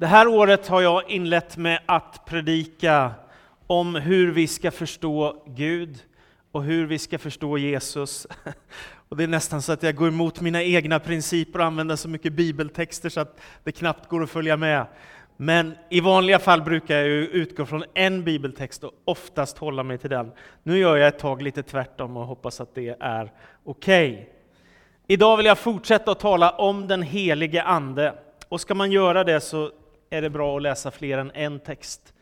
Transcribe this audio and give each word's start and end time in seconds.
Det 0.00 0.06
här 0.06 0.28
året 0.28 0.68
har 0.68 0.82
jag 0.82 1.10
inlett 1.10 1.56
med 1.56 1.80
att 1.86 2.24
predika 2.26 3.10
om 3.66 3.94
hur 3.94 4.32
vi 4.32 4.46
ska 4.46 4.70
förstå 4.70 5.42
Gud 5.46 5.98
och 6.52 6.62
hur 6.62 6.86
vi 6.86 6.98
ska 6.98 7.18
förstå 7.18 7.58
Jesus. 7.58 8.26
Och 9.08 9.16
det 9.16 9.24
är 9.24 9.28
nästan 9.28 9.62
så 9.62 9.72
att 9.72 9.82
jag 9.82 9.94
går 9.94 10.08
emot 10.08 10.40
mina 10.40 10.62
egna 10.62 10.98
principer 10.98 11.58
och 11.58 11.64
använder 11.64 11.96
så 11.96 12.08
mycket 12.08 12.32
bibeltexter 12.32 13.08
så 13.08 13.20
att 13.20 13.40
det 13.64 13.72
knappt 13.72 14.08
går 14.08 14.22
att 14.22 14.30
följa 14.30 14.56
med. 14.56 14.86
Men 15.36 15.74
i 15.90 16.00
vanliga 16.00 16.38
fall 16.38 16.62
brukar 16.62 16.96
jag 16.96 17.08
utgå 17.08 17.66
från 17.66 17.84
en 17.94 18.24
bibeltext 18.24 18.84
och 18.84 18.92
oftast 19.04 19.58
hålla 19.58 19.82
mig 19.82 19.98
till 19.98 20.10
den. 20.10 20.32
Nu 20.62 20.78
gör 20.78 20.96
jag 20.96 21.08
ett 21.08 21.18
tag 21.18 21.42
lite 21.42 21.62
tvärtom 21.62 22.16
och 22.16 22.26
hoppas 22.26 22.60
att 22.60 22.74
det 22.74 22.96
är 23.00 23.32
okej. 23.64 24.12
Okay. 24.12 24.24
Idag 25.06 25.36
vill 25.36 25.46
jag 25.46 25.58
fortsätta 25.58 26.10
att 26.10 26.20
tala 26.20 26.50
om 26.50 26.88
den 26.88 27.02
helige 27.02 27.62
Ande. 27.62 28.14
Och 28.48 28.60
ska 28.60 28.74
man 28.74 28.92
göra 28.92 29.24
det 29.24 29.40
så 29.40 29.70
är 30.10 30.22
det 30.22 30.30
bra 30.30 30.56
att 30.56 30.62
läsa 30.62 30.90
fler 30.90 31.18
än 31.18 31.30
en 31.34 31.60
text. 31.60 32.14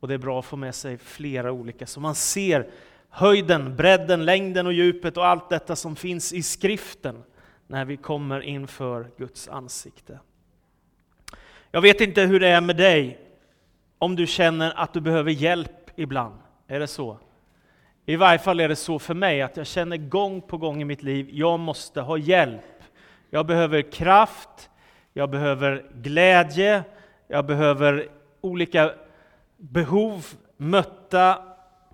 Och 0.00 0.08
det 0.08 0.14
är 0.14 0.18
bra 0.18 0.38
att 0.38 0.44
få 0.44 0.56
med 0.56 0.74
sig 0.74 0.98
flera 0.98 1.52
olika, 1.52 1.86
så 1.86 2.00
man 2.00 2.14
ser 2.14 2.66
höjden, 3.08 3.76
bredden, 3.76 4.24
längden 4.24 4.66
och 4.66 4.72
djupet 4.72 5.16
och 5.16 5.26
allt 5.26 5.50
detta 5.50 5.76
som 5.76 5.96
finns 5.96 6.32
i 6.32 6.42
skriften 6.42 7.22
när 7.66 7.84
vi 7.84 7.96
kommer 7.96 8.40
inför 8.40 9.10
Guds 9.18 9.48
ansikte. 9.48 10.18
Jag 11.70 11.80
vet 11.80 12.00
inte 12.00 12.22
hur 12.22 12.40
det 12.40 12.48
är 12.48 12.60
med 12.60 12.76
dig, 12.76 13.18
om 13.98 14.16
du 14.16 14.26
känner 14.26 14.72
att 14.76 14.92
du 14.92 15.00
behöver 15.00 15.30
hjälp 15.30 15.90
ibland. 15.96 16.34
Är 16.66 16.80
det 16.80 16.86
så? 16.86 17.18
I 18.06 18.16
varje 18.16 18.38
fall 18.38 18.60
är 18.60 18.68
det 18.68 18.76
så 18.76 18.98
för 18.98 19.14
mig, 19.14 19.42
att 19.42 19.56
jag 19.56 19.66
känner 19.66 19.96
gång 19.96 20.40
på 20.40 20.56
gång 20.56 20.82
i 20.82 20.84
mitt 20.84 21.02
liv, 21.02 21.28
jag 21.32 21.60
måste 21.60 22.00
ha 22.00 22.18
hjälp. 22.18 22.82
Jag 23.30 23.46
behöver 23.46 23.92
kraft, 23.92 24.70
jag 25.12 25.30
behöver 25.30 25.86
glädje, 25.94 26.84
jag 27.34 27.46
behöver 27.46 28.08
olika 28.40 28.92
behov 29.56 30.26
mötta 30.56 31.38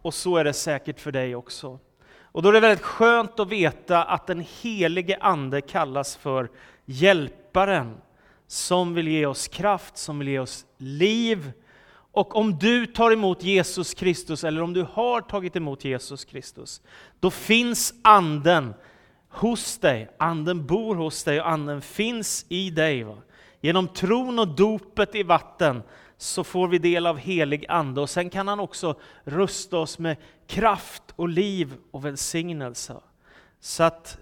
och 0.03 0.15
så 0.15 0.37
är 0.37 0.45
det 0.45 0.53
säkert 0.53 1.01
för 1.01 1.13
dig 1.13 1.37
också. 1.37 1.79
Och 2.23 2.43
då 2.43 2.49
är 2.49 2.53
det 2.53 2.61
väldigt 2.61 2.85
skönt 2.85 3.41
att 3.41 3.49
veta 3.49 4.03
att 4.03 4.27
den 4.27 4.45
helige 4.61 5.19
Ande 5.21 5.61
kallas 5.61 6.17
för 6.17 6.51
Hjälparen, 6.85 7.97
som 8.47 8.95
vill 8.95 9.09
ge 9.09 9.27
oss 9.27 9.49
kraft, 9.49 9.97
som 9.97 10.19
vill 10.19 10.29
ge 10.29 10.39
oss 10.39 10.67
liv. 10.77 11.53
Och 11.93 12.37
om 12.37 12.59
du 12.59 12.87
tar 12.87 13.11
emot 13.11 13.43
Jesus 13.43 13.95
Kristus, 13.95 14.45
eller 14.45 14.63
om 14.63 14.73
du 14.73 14.87
har 14.93 15.21
tagit 15.21 15.57
emot 15.57 15.85
Jesus 15.85 16.25
Kristus, 16.25 16.83
då 17.21 17.31
finns 17.31 17.95
Anden 18.03 18.75
hos 19.29 19.79
dig. 19.79 20.11
Anden 20.19 20.67
bor 20.67 20.95
hos 20.95 21.25
dig 21.25 21.41
och 21.41 21.51
Anden 21.51 21.83
finns 21.83 22.47
i 22.49 22.71
dig. 22.71 23.03
Va? 23.03 23.17
Genom 23.61 23.89
tron 23.89 24.39
och 24.39 24.49
dopet 24.49 25.15
i 25.15 25.23
vatten 25.23 25.83
så 26.17 26.45
får 26.45 26.69
vi 26.69 26.79
del 26.79 27.07
av 27.07 27.19
helig 27.19 27.67
ande 27.69 28.01
och 28.01 28.11
sen 28.11 28.31
kan 28.31 28.49
han 28.49 28.61
också 28.61 28.95
rusta 29.25 29.79
oss 29.79 29.99
med 29.99 30.17
kraft 30.47 31.03
och 31.17 31.29
liv 31.29 31.75
och 31.91 32.05
välsignelse. 32.05 32.97
Så 33.61 33.83
att 33.83 34.19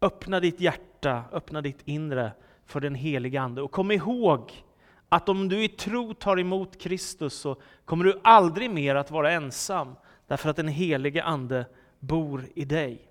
öppna 0.00 0.40
ditt 0.40 0.60
hjärta, 0.60 1.24
öppna 1.32 1.60
ditt 1.60 1.78
inre 1.84 2.32
för 2.66 2.80
den 2.80 2.94
helige 2.94 3.40
Ande. 3.40 3.62
Och 3.62 3.70
kom 3.70 3.90
ihåg 3.90 4.64
att 5.08 5.28
om 5.28 5.48
du 5.48 5.64
i 5.64 5.68
tro 5.68 6.14
tar 6.14 6.38
emot 6.40 6.80
Kristus 6.80 7.34
så 7.34 7.56
kommer 7.84 8.04
du 8.04 8.20
aldrig 8.24 8.70
mer 8.70 8.94
att 8.94 9.10
vara 9.10 9.32
ensam, 9.32 9.94
därför 10.26 10.50
att 10.50 10.56
den 10.56 10.68
helige 10.68 11.24
Ande 11.24 11.66
bor 11.98 12.46
i 12.54 12.64
dig. 12.64 13.08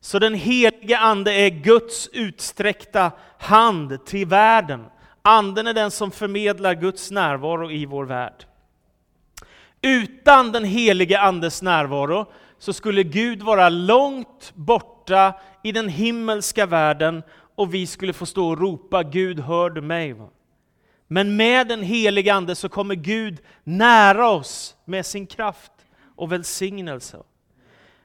Så 0.00 0.18
den 0.18 0.34
helige 0.34 0.98
Ande 0.98 1.32
är 1.32 1.50
Guds 1.50 2.08
utsträckta 2.12 3.12
hand 3.38 4.04
till 4.04 4.26
världen. 4.26 4.84
Anden 5.28 5.66
är 5.66 5.74
den 5.74 5.90
som 5.90 6.10
förmedlar 6.10 6.74
Guds 6.74 7.10
närvaro 7.10 7.70
i 7.70 7.86
vår 7.86 8.04
värld. 8.04 8.44
Utan 9.82 10.52
den 10.52 10.64
helige 10.64 11.20
Andes 11.20 11.62
närvaro 11.62 12.26
så 12.58 12.72
skulle 12.72 13.02
Gud 13.02 13.42
vara 13.42 13.68
långt 13.68 14.52
borta 14.54 15.34
i 15.62 15.72
den 15.72 15.88
himmelska 15.88 16.66
världen 16.66 17.22
och 17.54 17.74
vi 17.74 17.86
skulle 17.86 18.12
få 18.12 18.26
stå 18.26 18.48
och 18.48 18.60
ropa 18.60 19.02
Gud 19.02 19.40
hör 19.40 19.70
du 19.70 19.80
mig? 19.80 20.16
Men 21.06 21.36
med 21.36 21.68
den 21.68 21.82
helige 21.82 22.34
Ande 22.34 22.54
så 22.54 22.68
kommer 22.68 22.94
Gud 22.94 23.38
nära 23.64 24.30
oss 24.30 24.76
med 24.84 25.06
sin 25.06 25.26
kraft 25.26 25.72
och 26.16 26.32
välsignelse. 26.32 27.22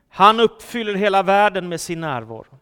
Han 0.09 0.39
uppfyller 0.39 0.93
hela 0.95 1.23
världen 1.23 1.69
med 1.69 1.81
sin 1.81 2.01
närvaro. 2.01 2.58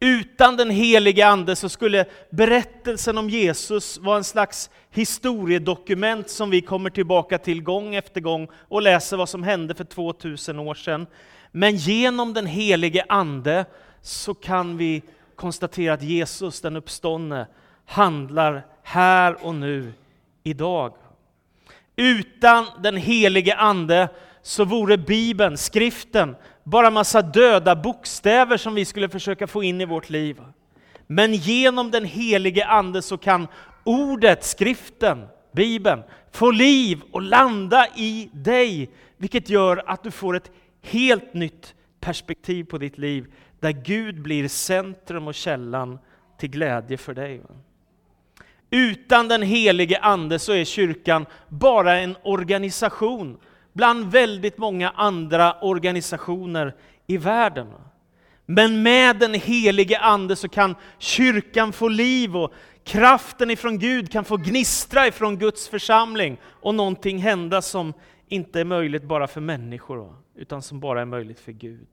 Utan 0.00 0.56
den 0.56 0.70
helige 0.70 1.26
Ande 1.26 1.56
så 1.56 1.68
skulle 1.68 2.04
berättelsen 2.30 3.18
om 3.18 3.30
Jesus 3.30 3.98
vara 3.98 4.16
en 4.16 4.24
slags 4.24 4.70
historiedokument 4.90 6.30
som 6.30 6.50
vi 6.50 6.60
kommer 6.60 6.90
tillbaka 6.90 7.38
till 7.38 7.62
gång 7.62 7.94
efter 7.94 8.20
gång 8.20 8.48
och 8.54 8.82
läser 8.82 9.16
vad 9.16 9.28
som 9.28 9.42
hände 9.42 9.74
för 9.74 9.84
2000 9.84 10.58
år 10.58 10.74
sedan. 10.74 11.06
Men 11.52 11.76
genom 11.76 12.34
den 12.34 12.46
helige 12.46 13.04
Ande 13.08 13.64
så 14.02 14.34
kan 14.34 14.76
vi 14.76 15.02
konstatera 15.36 15.94
att 15.94 16.02
Jesus, 16.02 16.60
den 16.60 16.76
uppståndne, 16.76 17.46
handlar 17.86 18.66
här 18.82 19.46
och 19.46 19.54
nu, 19.54 19.92
idag. 20.42 20.94
Utan 21.96 22.66
den 22.78 22.96
helige 22.96 23.56
Ande 23.56 24.08
så 24.42 24.64
vore 24.64 24.98
Bibeln, 24.98 25.56
skriften, 25.56 26.36
bara 26.70 26.90
massa 26.90 27.22
döda 27.22 27.76
bokstäver 27.76 28.56
som 28.56 28.74
vi 28.74 28.84
skulle 28.84 29.08
försöka 29.08 29.46
få 29.46 29.62
in 29.62 29.80
i 29.80 29.84
vårt 29.84 30.10
liv. 30.10 30.40
Men 31.06 31.34
genom 31.34 31.90
den 31.90 32.04
helige 32.04 32.66
Ande 32.66 33.02
så 33.02 33.18
kan 33.18 33.48
ordet, 33.84 34.44
skriften, 34.44 35.26
Bibeln, 35.52 36.02
få 36.32 36.50
liv 36.50 37.00
och 37.12 37.22
landa 37.22 37.86
i 37.96 38.30
dig, 38.32 38.90
vilket 39.16 39.50
gör 39.50 39.82
att 39.86 40.02
du 40.02 40.10
får 40.10 40.36
ett 40.36 40.50
helt 40.82 41.34
nytt 41.34 41.74
perspektiv 42.00 42.64
på 42.64 42.78
ditt 42.78 42.98
liv, 42.98 43.26
där 43.60 43.72
Gud 43.72 44.22
blir 44.22 44.48
centrum 44.48 45.28
och 45.28 45.34
källan 45.34 45.98
till 46.38 46.50
glädje 46.50 46.96
för 46.96 47.14
dig. 47.14 47.42
Utan 48.70 49.28
den 49.28 49.42
helige 49.42 49.98
Ande 49.98 50.38
så 50.38 50.52
är 50.52 50.64
kyrkan 50.64 51.26
bara 51.48 51.98
en 51.98 52.16
organisation 52.22 53.38
bland 53.80 54.12
väldigt 54.12 54.58
många 54.58 54.90
andra 54.90 55.52
organisationer 55.60 56.74
i 57.06 57.16
världen. 57.16 57.66
Men 58.46 58.82
med 58.82 59.16
den 59.18 59.34
helige 59.34 59.98
Ande 59.98 60.36
så 60.36 60.48
kan 60.48 60.74
kyrkan 60.98 61.72
få 61.72 61.88
liv 61.88 62.36
och 62.36 62.52
kraften 62.84 63.50
ifrån 63.50 63.78
Gud 63.78 64.12
kan 64.12 64.24
få 64.24 64.36
gnistra 64.36 65.06
ifrån 65.06 65.38
Guds 65.38 65.68
församling 65.68 66.36
och 66.44 66.74
någonting 66.74 67.18
hända 67.18 67.62
som 67.62 67.92
inte 68.28 68.60
är 68.60 68.64
möjligt 68.64 69.04
bara 69.04 69.26
för 69.26 69.40
människor, 69.40 70.14
utan 70.36 70.62
som 70.62 70.80
bara 70.80 71.00
är 71.00 71.04
möjligt 71.04 71.40
för 71.40 71.52
Gud. 71.52 71.88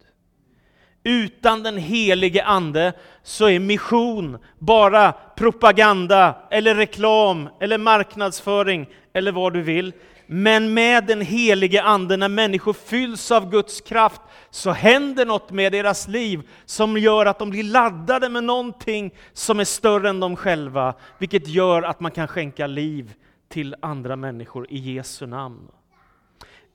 Utan 1.03 1.63
den 1.63 1.77
helige 1.77 2.43
Ande 2.43 2.93
så 3.23 3.49
är 3.49 3.59
mission 3.59 4.37
bara 4.59 5.11
propaganda, 5.11 6.35
eller 6.51 6.75
reklam, 6.75 7.49
eller 7.59 7.77
marknadsföring, 7.77 8.89
eller 9.13 9.31
vad 9.31 9.53
du 9.53 9.61
vill. 9.61 9.93
Men 10.27 10.73
med 10.73 11.05
den 11.05 11.21
helige 11.21 11.83
Ande, 11.83 12.17
när 12.17 12.29
människor 12.29 12.73
fylls 12.73 13.31
av 13.31 13.49
Guds 13.49 13.81
kraft, 13.81 14.21
så 14.49 14.71
händer 14.71 15.25
något 15.25 15.51
med 15.51 15.71
deras 15.71 16.07
liv 16.07 16.41
som 16.65 16.97
gör 16.97 17.25
att 17.25 17.39
de 17.39 17.49
blir 17.49 17.63
laddade 17.63 18.29
med 18.29 18.43
någonting 18.43 19.13
som 19.33 19.59
är 19.59 19.63
större 19.63 20.09
än 20.09 20.19
de 20.19 20.35
själva, 20.35 20.93
vilket 21.17 21.47
gör 21.47 21.81
att 21.81 21.99
man 21.99 22.11
kan 22.11 22.27
skänka 22.27 22.67
liv 22.67 23.13
till 23.49 23.75
andra 23.81 24.15
människor 24.15 24.67
i 24.69 24.77
Jesu 24.93 25.25
namn. 25.25 25.67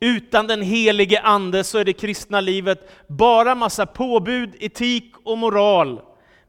Utan 0.01 0.47
den 0.47 0.63
helige 0.63 1.21
Ande 1.21 1.65
så 1.65 1.79
är 1.79 1.85
det 1.85 1.93
kristna 1.93 2.41
livet 2.41 2.91
bara 3.09 3.55
massa 3.55 3.87
påbud, 3.87 4.51
etik 4.61 5.15
och 5.25 5.39
moral. 5.39 6.01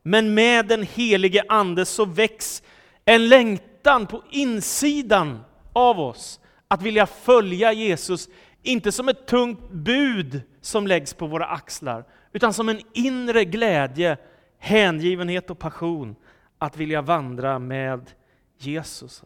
Men 0.03 0.33
med 0.33 0.67
den 0.67 0.83
helige 0.83 1.43
Ande 1.49 1.85
så 1.85 2.05
väcks 2.05 2.63
en 3.05 3.29
längtan 3.29 4.07
på 4.07 4.23
insidan 4.31 5.43
av 5.73 5.99
oss 5.99 6.39
att 6.73 6.81
vilja 6.81 7.05
följa 7.05 7.73
Jesus, 7.73 8.29
inte 8.63 8.91
som 8.91 9.09
ett 9.09 9.25
tungt 9.25 9.69
bud 9.71 10.41
som 10.61 10.87
läggs 10.87 11.13
på 11.13 11.27
våra 11.27 11.45
axlar, 11.45 12.05
utan 12.31 12.53
som 12.53 12.69
en 12.69 12.81
inre 12.93 13.45
glädje, 13.45 14.17
hängivenhet 14.59 15.49
och 15.49 15.59
passion 15.59 16.15
att 16.57 16.77
vilja 16.77 17.01
vandra 17.01 17.59
med 17.59 18.11
Jesus. 18.57 19.23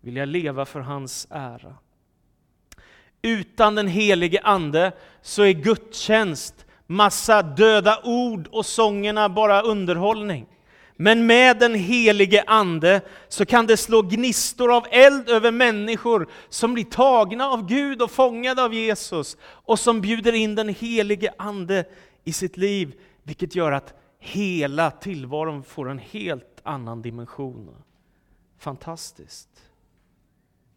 Vilja 0.00 0.24
leva 0.24 0.64
för 0.64 0.80
hans 0.80 1.26
ära. 1.30 1.74
Utan 3.22 3.74
den 3.74 3.88
helige 3.88 4.40
Ande 4.42 4.92
så 5.22 5.42
är 5.42 5.52
gudstjänst, 5.52 6.66
massa 6.86 7.42
döda 7.42 8.00
ord 8.04 8.48
och 8.52 8.66
sångerna 8.66 9.28
bara 9.28 9.62
underhållning. 9.62 10.46
Men 11.02 11.26
med 11.26 11.58
den 11.58 11.74
helige 11.74 12.44
Ande 12.46 13.00
så 13.28 13.46
kan 13.46 13.66
det 13.66 13.76
slå 13.76 14.02
gnistor 14.02 14.76
av 14.76 14.86
eld 14.90 15.28
över 15.28 15.50
människor 15.50 16.28
som 16.48 16.74
blir 16.74 16.84
tagna 16.84 17.48
av 17.48 17.66
Gud 17.66 18.02
och 18.02 18.10
fångade 18.10 18.64
av 18.64 18.74
Jesus 18.74 19.36
och 19.42 19.78
som 19.78 20.00
bjuder 20.00 20.32
in 20.32 20.54
den 20.54 20.68
helige 20.68 21.34
Ande 21.38 21.84
i 22.24 22.32
sitt 22.32 22.56
liv, 22.56 22.94
vilket 23.22 23.54
gör 23.54 23.72
att 23.72 23.94
hela 24.18 24.90
tillvaron 24.90 25.62
får 25.62 25.90
en 25.90 25.98
helt 25.98 26.60
annan 26.62 27.02
dimension. 27.02 27.76
Fantastiskt. 28.58 29.48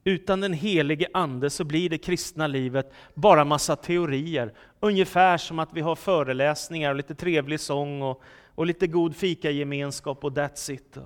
Utan 0.04 0.42
den 0.42 0.54
helige 0.54 1.08
Ande 1.14 1.50
så 1.50 1.64
blir 1.64 1.90
det 1.90 1.98
kristna 1.98 2.48
livet 2.48 2.94
bara 3.14 3.46
massa 3.46 3.76
teorier. 3.76 4.54
Ungefär 4.80 5.38
som 5.38 5.60
att 5.60 5.74
vi 5.74 5.82
har 5.82 5.96
föreläsningar 5.96 6.90
och 6.90 6.96
lite 6.96 7.16
trevlig 7.16 7.60
sång 7.60 8.02
och, 8.02 8.22
och 8.56 8.66
lite 8.66 8.88
god 8.88 9.16
fikagemenskap 9.16 10.24
och 10.24 10.32
that's 10.32 10.72
it. 10.72 10.98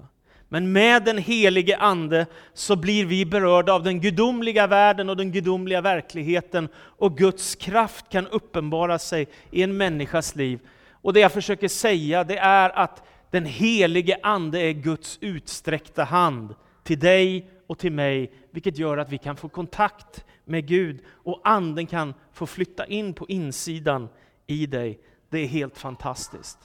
Men 0.50 0.72
med 0.72 1.04
den 1.04 1.18
helige 1.18 1.78
Ande 1.78 2.26
så 2.54 2.76
blir 2.76 3.06
vi 3.06 3.26
berörda 3.26 3.74
av 3.74 3.84
den 3.84 4.02
gudomliga 4.02 4.68
världen 4.68 5.10
och 5.10 5.18
den 5.18 5.32
gudomliga 5.32 5.82
verkligheten 5.82 6.70
och 6.78 7.18
Guds 7.18 7.56
kraft 7.56 8.10
kan 8.10 8.28
uppenbara 8.28 9.00
sig 9.00 9.28
i 9.52 9.64
en 9.64 9.78
människas 9.78 10.36
liv. 10.36 10.60
Och 10.92 11.14
det 11.14 11.20
jag 11.20 11.32
försöker 11.32 11.68
säga 11.68 12.24
det 12.24 12.38
är 12.38 12.70
att 12.70 13.04
den 13.32 13.46
helige 13.46 14.18
Ande 14.24 14.60
är 14.60 14.72
Guds 14.72 15.18
utsträckta 15.22 16.04
hand 16.04 16.56
till 16.84 17.00
dig 17.00 17.50
och 17.68 17.80
till 17.80 17.92
mig, 17.92 18.32
vilket 18.52 18.78
gör 18.78 18.98
att 18.98 19.12
vi 19.12 19.18
kan 19.18 19.36
få 19.36 19.50
kontakt 19.50 20.26
med 20.46 20.68
Gud 20.68 21.00
och 21.10 21.42
Anden 21.44 21.88
kan 21.88 22.14
få 22.34 22.46
flytta 22.46 22.86
in 22.86 23.14
på 23.14 23.26
insidan 23.28 24.10
i 24.48 24.66
dig. 24.66 25.00
Det 25.30 25.40
är 25.40 25.48
helt 25.48 25.78
fantastiskt. 25.78 26.58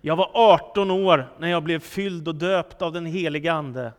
Jag 0.00 0.16
var 0.16 0.30
18 0.34 0.90
år 0.90 1.32
när 1.38 1.48
jag 1.48 1.62
blev 1.62 1.78
fylld 1.78 2.28
och 2.28 2.34
döpt 2.34 2.82
av 2.82 2.92
den 2.92 3.06
helige 3.06 3.52
Ande. 3.52 3.92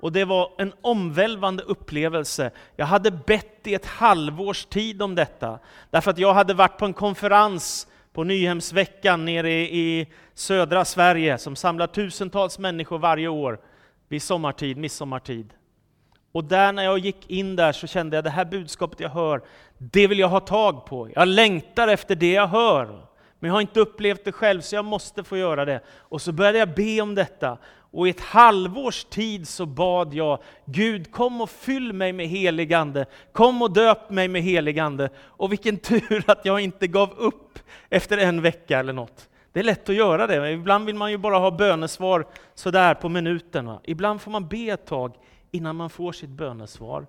Och 0.00 0.12
det 0.12 0.24
var 0.24 0.52
en 0.58 0.72
omvälvande 0.80 1.62
upplevelse. 1.62 2.50
Jag 2.76 2.86
hade 2.86 3.10
bett 3.10 3.66
i 3.66 3.74
ett 3.74 3.86
halvårs 3.86 4.64
tid 4.64 5.02
om 5.02 5.14
detta, 5.14 5.58
därför 5.90 6.10
att 6.10 6.18
jag 6.18 6.34
hade 6.34 6.54
varit 6.54 6.78
på 6.78 6.84
en 6.84 6.92
konferens 6.92 7.86
på 8.12 8.24
Nyhemsveckan 8.24 9.24
nere 9.24 9.52
i 9.52 10.08
södra 10.34 10.84
Sverige, 10.84 11.38
som 11.38 11.56
samlar 11.56 11.86
tusentals 11.86 12.58
människor 12.58 12.98
varje 12.98 13.28
år 13.28 13.60
vid 14.08 14.22
sommartid, 14.22 14.76
midsommartid. 14.76 15.54
Och 16.32 16.44
där 16.44 16.72
när 16.72 16.84
jag 16.84 16.98
gick 16.98 17.30
in 17.30 17.56
där 17.56 17.72
så 17.72 17.86
kände 17.86 18.16
jag 18.16 18.24
det 18.24 18.30
här 18.30 18.44
budskapet 18.44 19.00
jag 19.00 19.08
hör, 19.08 19.42
det 19.78 20.06
vill 20.06 20.18
jag 20.18 20.28
ha 20.28 20.40
tag 20.40 20.86
på. 20.86 21.10
Jag 21.14 21.28
längtar 21.28 21.88
efter 21.88 22.14
det 22.14 22.32
jag 22.32 22.46
hör. 22.46 23.09
Men 23.40 23.48
jag 23.48 23.54
har 23.54 23.60
inte 23.60 23.80
upplevt 23.80 24.24
det 24.24 24.32
själv, 24.32 24.60
så 24.60 24.74
jag 24.74 24.84
måste 24.84 25.24
få 25.24 25.36
göra 25.36 25.64
det. 25.64 25.80
Och 25.98 26.22
så 26.22 26.32
började 26.32 26.58
jag 26.58 26.74
be 26.74 27.00
om 27.00 27.14
detta. 27.14 27.58
Och 27.92 28.06
i 28.06 28.10
ett 28.10 28.20
halvårs 28.20 29.04
tid 29.04 29.48
så 29.48 29.66
bad 29.66 30.14
jag, 30.14 30.38
Gud 30.64 31.12
kom 31.12 31.40
och 31.40 31.50
fyll 31.50 31.92
mig 31.92 32.12
med 32.12 32.28
heligande. 32.28 33.06
Kom 33.32 33.62
och 33.62 33.72
döp 33.72 34.10
mig 34.10 34.28
med 34.28 34.42
heligande. 34.42 35.08
Och 35.18 35.52
vilken 35.52 35.76
tur 35.78 36.24
att 36.26 36.44
jag 36.44 36.60
inte 36.60 36.86
gav 36.86 37.12
upp 37.18 37.58
efter 37.88 38.18
en 38.18 38.42
vecka 38.42 38.78
eller 38.78 38.92
något. 38.92 39.28
Det 39.52 39.60
är 39.60 39.64
lätt 39.64 39.88
att 39.88 39.94
göra 39.94 40.26
det, 40.26 40.50
ibland 40.50 40.86
vill 40.86 40.94
man 40.94 41.10
ju 41.10 41.18
bara 41.18 41.38
ha 41.38 41.50
bönesvar 41.50 42.26
sådär 42.54 42.94
på 42.94 43.08
minuten. 43.08 43.70
Ibland 43.84 44.20
får 44.20 44.30
man 44.30 44.48
be 44.48 44.70
ett 44.70 44.86
tag 44.86 45.14
innan 45.50 45.76
man 45.76 45.90
får 45.90 46.12
sitt 46.12 46.30
bönesvar. 46.30 47.06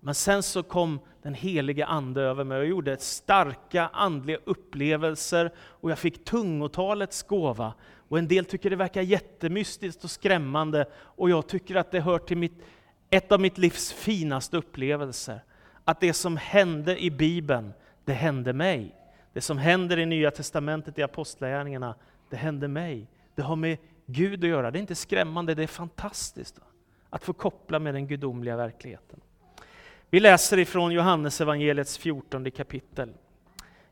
Men 0.00 0.14
sen 0.14 0.42
så 0.42 0.62
kom 0.62 1.00
den 1.22 1.34
helige 1.34 1.86
Ande 1.86 2.22
över 2.22 2.44
mig 2.44 2.58
och 2.58 2.66
gjorde 2.66 2.96
starka 2.98 3.90
andliga 3.92 4.38
upplevelser 4.44 5.52
och 5.58 5.90
jag 5.90 5.98
fick 5.98 6.24
tungotalets 6.24 7.22
gåva. 7.22 7.74
Och 8.08 8.18
en 8.18 8.28
del 8.28 8.44
tycker 8.44 8.70
det 8.70 8.76
verkar 8.76 9.02
jättemystiskt 9.02 10.04
och 10.04 10.10
skrämmande 10.10 10.86
och 10.94 11.30
jag 11.30 11.46
tycker 11.46 11.74
att 11.74 11.90
det 11.90 12.00
hör 12.00 12.18
till 12.18 12.36
mitt, 12.36 12.62
ett 13.10 13.32
av 13.32 13.40
mitt 13.40 13.58
livs 13.58 13.92
finaste 13.92 14.56
upplevelser. 14.56 15.40
Att 15.84 16.00
det 16.00 16.12
som 16.12 16.36
hände 16.36 17.02
i 17.02 17.10
Bibeln, 17.10 17.72
det 18.04 18.12
hände 18.12 18.52
mig. 18.52 18.94
Det 19.32 19.40
som 19.40 19.58
händer 19.58 19.98
i 19.98 20.06
Nya 20.06 20.30
Testamentet 20.30 20.98
i 20.98 21.02
Apostlagärningarna, 21.02 21.94
det 22.30 22.36
hände 22.36 22.68
mig. 22.68 23.06
Det 23.34 23.42
har 23.42 23.56
med 23.56 23.78
Gud 24.06 24.44
att 24.44 24.50
göra. 24.50 24.70
Det 24.70 24.78
är 24.78 24.80
inte 24.80 24.94
skrämmande, 24.94 25.54
det 25.54 25.62
är 25.62 25.66
fantastiskt. 25.66 26.60
Att 27.10 27.24
få 27.24 27.32
koppla 27.32 27.78
med 27.78 27.94
den 27.94 28.06
gudomliga 28.06 28.56
verkligheten. 28.56 29.20
Vi 30.10 30.20
läser 30.20 30.58
ifrån 30.58 30.92
Johannes 30.92 31.40
evangeliets 31.40 31.98
14 31.98 32.50
kapitel. 32.50 33.12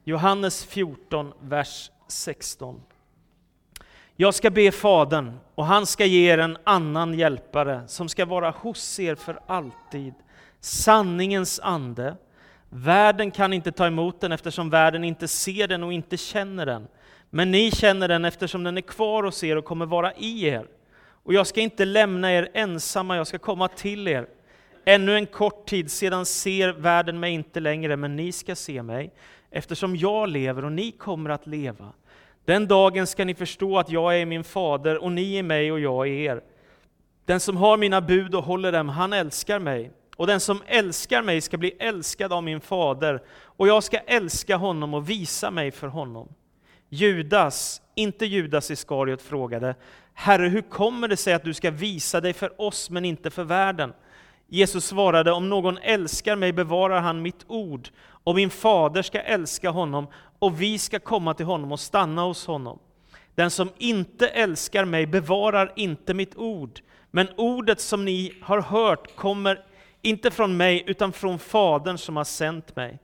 Johannes 0.05 0.65
14, 0.65 1.33
vers 1.41 1.91
16. 2.09 2.83
Jag 4.17 4.35
ska 4.35 4.51
be 4.51 4.73
Fadern, 4.73 5.39
och 5.55 5.67
han 5.67 5.87
ska 5.87 6.05
ge 6.05 6.33
er 6.33 6.39
en 6.39 6.59
annan 6.65 7.15
hjälpare, 7.15 7.83
som 7.89 8.09
ska 8.09 8.25
vara 8.25 8.51
hos 8.51 9.01
er 9.01 9.15
för 9.15 9.39
alltid, 9.47 10.15
sanningens 10.61 11.61
ande. 11.61 12.17
Världen 12.69 13.31
kan 13.31 13.53
inte 13.53 13.73
ta 13.73 13.87
emot 13.87 14.21
den 14.21 14.33
eftersom 14.33 14.71
världen 14.71 15.05
inte 15.05 15.29
ser 15.29 15.69
den 15.69 15.83
och 15.83 15.93
inte 15.93 16.17
känner 16.17 16.67
den. 16.67 16.87
Men 17.31 17.51
ni 17.51 17.71
känner 17.71 18.09
den 18.09 18.25
eftersom 18.25 18.65
den 18.65 18.77
är 18.77 18.83
kvar 18.83 19.23
hos 19.23 19.45
er 19.45 19.57
och 19.57 19.65
kommer 19.65 19.87
vara 19.87 20.15
i 20.15 20.47
er. 20.47 20.67
Och 21.23 21.35
jag 21.35 21.47
ska 21.47 21.61
inte 21.61 21.85
lämna 21.85 22.33
er 22.33 22.49
ensamma, 22.55 23.17
jag 23.17 23.27
ska 23.27 23.39
komma 23.39 23.69
till 23.69 24.09
er. 24.09 24.27
Ännu 24.89 25.17
en 25.17 25.27
kort 25.27 25.67
tid 25.69 25.91
sedan 25.91 26.27
ser 26.27 26.73
världen 26.73 27.21
mig 27.21 27.33
inte 27.33 27.61
längre, 27.61 27.97
men 27.97 28.17
ni 28.17 28.33
ska 28.33 28.55
se 28.55 28.83
mig, 28.83 29.13
eftersom 29.51 29.97
jag 29.97 30.29
lever 30.29 30.65
och 30.65 30.73
ni 30.73 30.93
kommer 30.93 31.31
att 31.31 31.47
leva. 31.47 31.93
Den 32.45 32.67
dagen 32.67 33.07
ska 33.07 33.25
ni 33.25 33.35
förstå 33.35 33.79
att 33.79 33.91
jag 33.91 34.21
är 34.21 34.27
min 34.27 34.45
fader 34.45 35.03
och 35.03 35.13
ni 35.13 35.37
är 35.37 35.43
mig 35.43 35.73
och 35.73 35.81
jag 35.81 36.09
är 36.09 36.13
er. 36.13 36.43
Den 37.25 37.41
som 37.41 37.57
har 37.57 37.77
mina 37.77 38.01
bud 38.01 38.35
och 38.35 38.45
håller 38.45 38.73
dem, 38.73 38.89
han 38.89 39.13
älskar 39.13 39.59
mig. 39.59 39.91
Och 40.17 40.27
den 40.27 40.41
som 40.41 40.63
älskar 40.67 41.23
mig 41.23 41.41
ska 41.41 41.57
bli 41.57 41.71
älskad 41.79 42.33
av 42.33 42.43
min 42.43 42.61
fader, 42.61 43.23
och 43.43 43.69
jag 43.69 43.85
ska 43.85 43.99
älska 43.99 44.57
honom 44.57 44.95
och 44.95 45.11
visa 45.11 45.51
mig 45.51 45.71
för 45.71 45.89
honom. 45.89 46.29
Judas, 46.89 47.83
inte 47.95 48.27
Judas 48.27 48.71
Iskariot, 48.71 49.23
frågade, 49.23 49.75
Herre, 50.15 50.49
hur 50.49 50.63
kommer 50.63 51.09
det 51.09 51.17
sig 51.17 51.35
att 51.35 51.45
du 51.45 51.55
ska 51.55 51.71
visa 51.71 52.21
dig 52.21 52.33
för 52.33 52.61
oss 52.61 52.91
men 52.91 53.05
inte 53.05 53.31
för 53.31 53.45
världen? 53.45 53.93
Jesus 54.49 54.85
svarade, 54.85 55.33
om 55.33 55.49
någon 55.49 55.79
älskar 55.79 56.37
mig 56.37 56.53
bevarar 56.53 57.01
han 57.01 57.23
mitt 57.23 57.45
ord, 57.47 57.89
och 58.09 58.35
min 58.35 58.51
fader 58.51 59.03
ska 59.03 59.21
älska 59.21 59.71
honom, 59.71 60.07
och 60.39 60.61
vi 60.61 60.79
ska 60.79 60.99
komma 60.99 61.35
till 61.35 61.47
honom 61.47 61.73
och 61.73 61.81
stanna 61.81 62.23
hos 62.23 62.47
honom. 62.47 62.79
Den 63.35 63.51
som 63.51 63.71
inte 63.79 64.29
älskar 64.29 64.85
mig 64.85 65.07
bevarar 65.07 65.73
inte 65.77 66.15
mitt 66.15 66.37
ord, 66.37 66.81
men 67.11 67.29
ordet 67.37 67.81
som 67.81 68.05
ni 68.05 68.33
har 68.43 68.61
hört 68.61 69.17
kommer 69.17 69.65
inte 70.03 70.31
från 70.31 70.57
mig, 70.57 70.85
utan 70.87 71.13
från 71.13 71.39
Fadern 71.39 71.99
som 71.99 72.17
har 72.17 72.25
sänt 72.25 72.77
mig. 72.77 72.99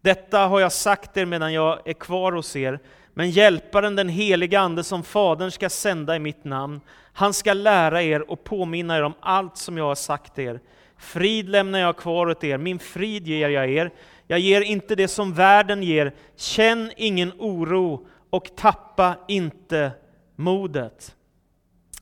Detta 0.00 0.38
har 0.38 0.60
jag 0.60 0.72
sagt 0.72 1.16
er 1.16 1.26
medan 1.26 1.52
jag 1.52 1.88
är 1.88 1.92
kvar 1.92 2.32
hos 2.32 2.56
er, 2.56 2.80
men 3.14 3.30
Hjälparen, 3.30 3.96
den 3.96 4.08
heliga 4.08 4.60
Ande 4.60 4.84
som 4.84 5.02
Fadern 5.02 5.50
ska 5.50 5.70
sända 5.70 6.16
i 6.16 6.18
mitt 6.18 6.44
namn, 6.44 6.80
han 7.12 7.34
ska 7.34 7.52
lära 7.52 8.02
er 8.02 8.30
och 8.30 8.44
påminna 8.44 8.96
er 8.96 9.02
om 9.02 9.14
allt 9.20 9.56
som 9.56 9.78
jag 9.78 9.84
har 9.84 9.94
sagt 9.94 10.38
er. 10.38 10.60
Frid 11.00 11.48
lämnar 11.48 11.78
jag 11.78 11.96
kvar 11.96 12.26
åt 12.26 12.44
er, 12.44 12.58
min 12.58 12.78
frid 12.78 13.26
ger 13.26 13.48
jag 13.48 13.70
er. 13.70 13.90
Jag 14.26 14.38
ger 14.38 14.60
inte 14.60 14.94
det 14.94 15.08
som 15.08 15.34
världen 15.34 15.82
ger. 15.82 16.12
Känn 16.36 16.92
ingen 16.96 17.32
oro 17.38 18.06
och 18.30 18.56
tappa 18.56 19.16
inte 19.28 19.92
modet. 20.36 21.16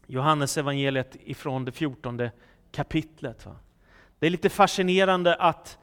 Johannes 0.06 0.58
evangeliet 0.58 1.16
ifrån 1.24 1.64
det 1.64 1.72
fjortonde 1.72 2.32
kapitlet. 2.72 3.46
Det 4.18 4.26
är 4.26 4.30
lite 4.30 4.48
fascinerande 4.48 5.34
att 5.34 5.78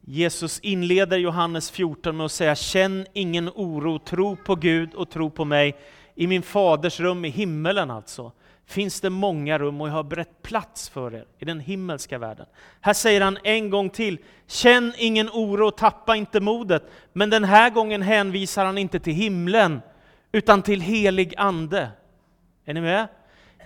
Jesus 0.00 0.60
inleder 0.60 1.18
Johannes 1.18 1.70
14 1.70 2.16
med 2.16 2.24
att 2.24 2.32
säga 2.32 2.54
Känn 2.54 3.06
ingen 3.12 3.48
oro, 3.48 3.98
tro 3.98 4.36
på 4.36 4.54
Gud 4.54 4.94
och 4.94 5.10
tro 5.10 5.30
på 5.30 5.44
mig. 5.44 5.76
I 6.14 6.26
min 6.26 6.42
faders 6.42 7.00
rum 7.00 7.24
i 7.24 7.28
himmelen 7.28 7.90
alltså 7.90 8.32
finns 8.68 9.00
det 9.00 9.10
många 9.10 9.58
rum 9.58 9.80
och 9.80 9.88
jag 9.88 9.92
har 9.92 10.02
berett 10.02 10.42
plats 10.42 10.88
för 10.88 11.14
er 11.14 11.24
i 11.38 11.44
den 11.44 11.60
himmelska 11.60 12.18
världen. 12.18 12.46
Här 12.80 12.92
säger 12.92 13.20
han 13.20 13.38
en 13.44 13.70
gång 13.70 13.90
till, 13.90 14.18
känn 14.46 14.92
ingen 14.96 15.28
oro, 15.28 15.70
tappa 15.70 16.16
inte 16.16 16.40
modet. 16.40 16.90
Men 17.12 17.30
den 17.30 17.44
här 17.44 17.70
gången 17.70 18.02
hänvisar 18.02 18.64
han 18.64 18.78
inte 18.78 19.00
till 19.00 19.12
himlen, 19.12 19.80
utan 20.32 20.62
till 20.62 20.80
helig 20.80 21.34
ande. 21.36 21.90
Är 22.64 22.74
ni 22.74 22.80
med? 22.80 23.06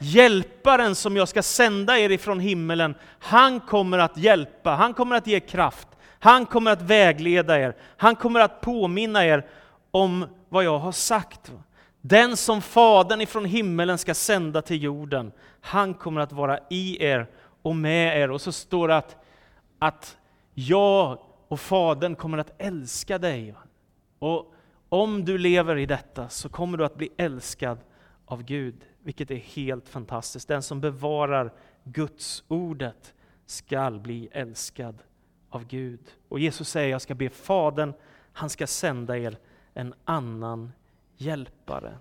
Hjälparen 0.00 0.94
som 0.94 1.16
jag 1.16 1.28
ska 1.28 1.42
sända 1.42 1.98
er 1.98 2.10
ifrån 2.10 2.40
himmelen, 2.40 2.94
han 3.18 3.60
kommer 3.60 3.98
att 3.98 4.16
hjälpa, 4.16 4.70
han 4.70 4.94
kommer 4.94 5.16
att 5.16 5.26
ge 5.26 5.40
kraft, 5.40 5.88
han 6.18 6.46
kommer 6.46 6.70
att 6.70 6.82
vägleda 6.82 7.60
er, 7.60 7.76
han 7.96 8.16
kommer 8.16 8.40
att 8.40 8.60
påminna 8.60 9.26
er 9.26 9.46
om 9.90 10.26
vad 10.48 10.64
jag 10.64 10.78
har 10.78 10.92
sagt. 10.92 11.52
Den 12.04 12.36
som 12.36 12.62
Fadern 12.62 13.20
ifrån 13.20 13.44
himmelen 13.44 13.98
ska 13.98 14.14
sända 14.14 14.62
till 14.62 14.82
jorden, 14.82 15.32
han 15.60 15.94
kommer 15.94 16.20
att 16.20 16.32
vara 16.32 16.58
i 16.70 17.04
er 17.04 17.30
och 17.62 17.76
med 17.76 18.20
er. 18.20 18.30
Och 18.30 18.40
så 18.40 18.52
står 18.52 18.88
det 18.88 18.96
att, 18.96 19.16
att 19.78 20.18
jag 20.54 21.18
och 21.48 21.60
Fadern 21.60 22.16
kommer 22.16 22.38
att 22.38 22.52
älska 22.58 23.18
dig. 23.18 23.54
Och 24.18 24.54
om 24.88 25.24
du 25.24 25.38
lever 25.38 25.76
i 25.76 25.86
detta 25.86 26.28
så 26.28 26.48
kommer 26.48 26.78
du 26.78 26.84
att 26.84 26.96
bli 26.96 27.08
älskad 27.16 27.78
av 28.26 28.42
Gud, 28.42 28.84
vilket 29.02 29.30
är 29.30 29.36
helt 29.36 29.88
fantastiskt. 29.88 30.48
Den 30.48 30.62
som 30.62 30.80
bevarar 30.80 31.52
Guds 31.84 32.44
ordet 32.48 33.14
skall 33.46 34.00
bli 34.00 34.28
älskad 34.32 34.98
av 35.50 35.66
Gud. 35.66 36.00
Och 36.28 36.40
Jesus 36.40 36.68
säger, 36.68 36.90
jag 36.90 37.02
ska 37.02 37.14
be 37.14 37.28
Fadern, 37.28 37.92
han 38.32 38.50
ska 38.50 38.66
sända 38.66 39.18
er 39.18 39.38
en 39.74 39.94
annan 40.04 40.72
hjälpare. 41.22 41.92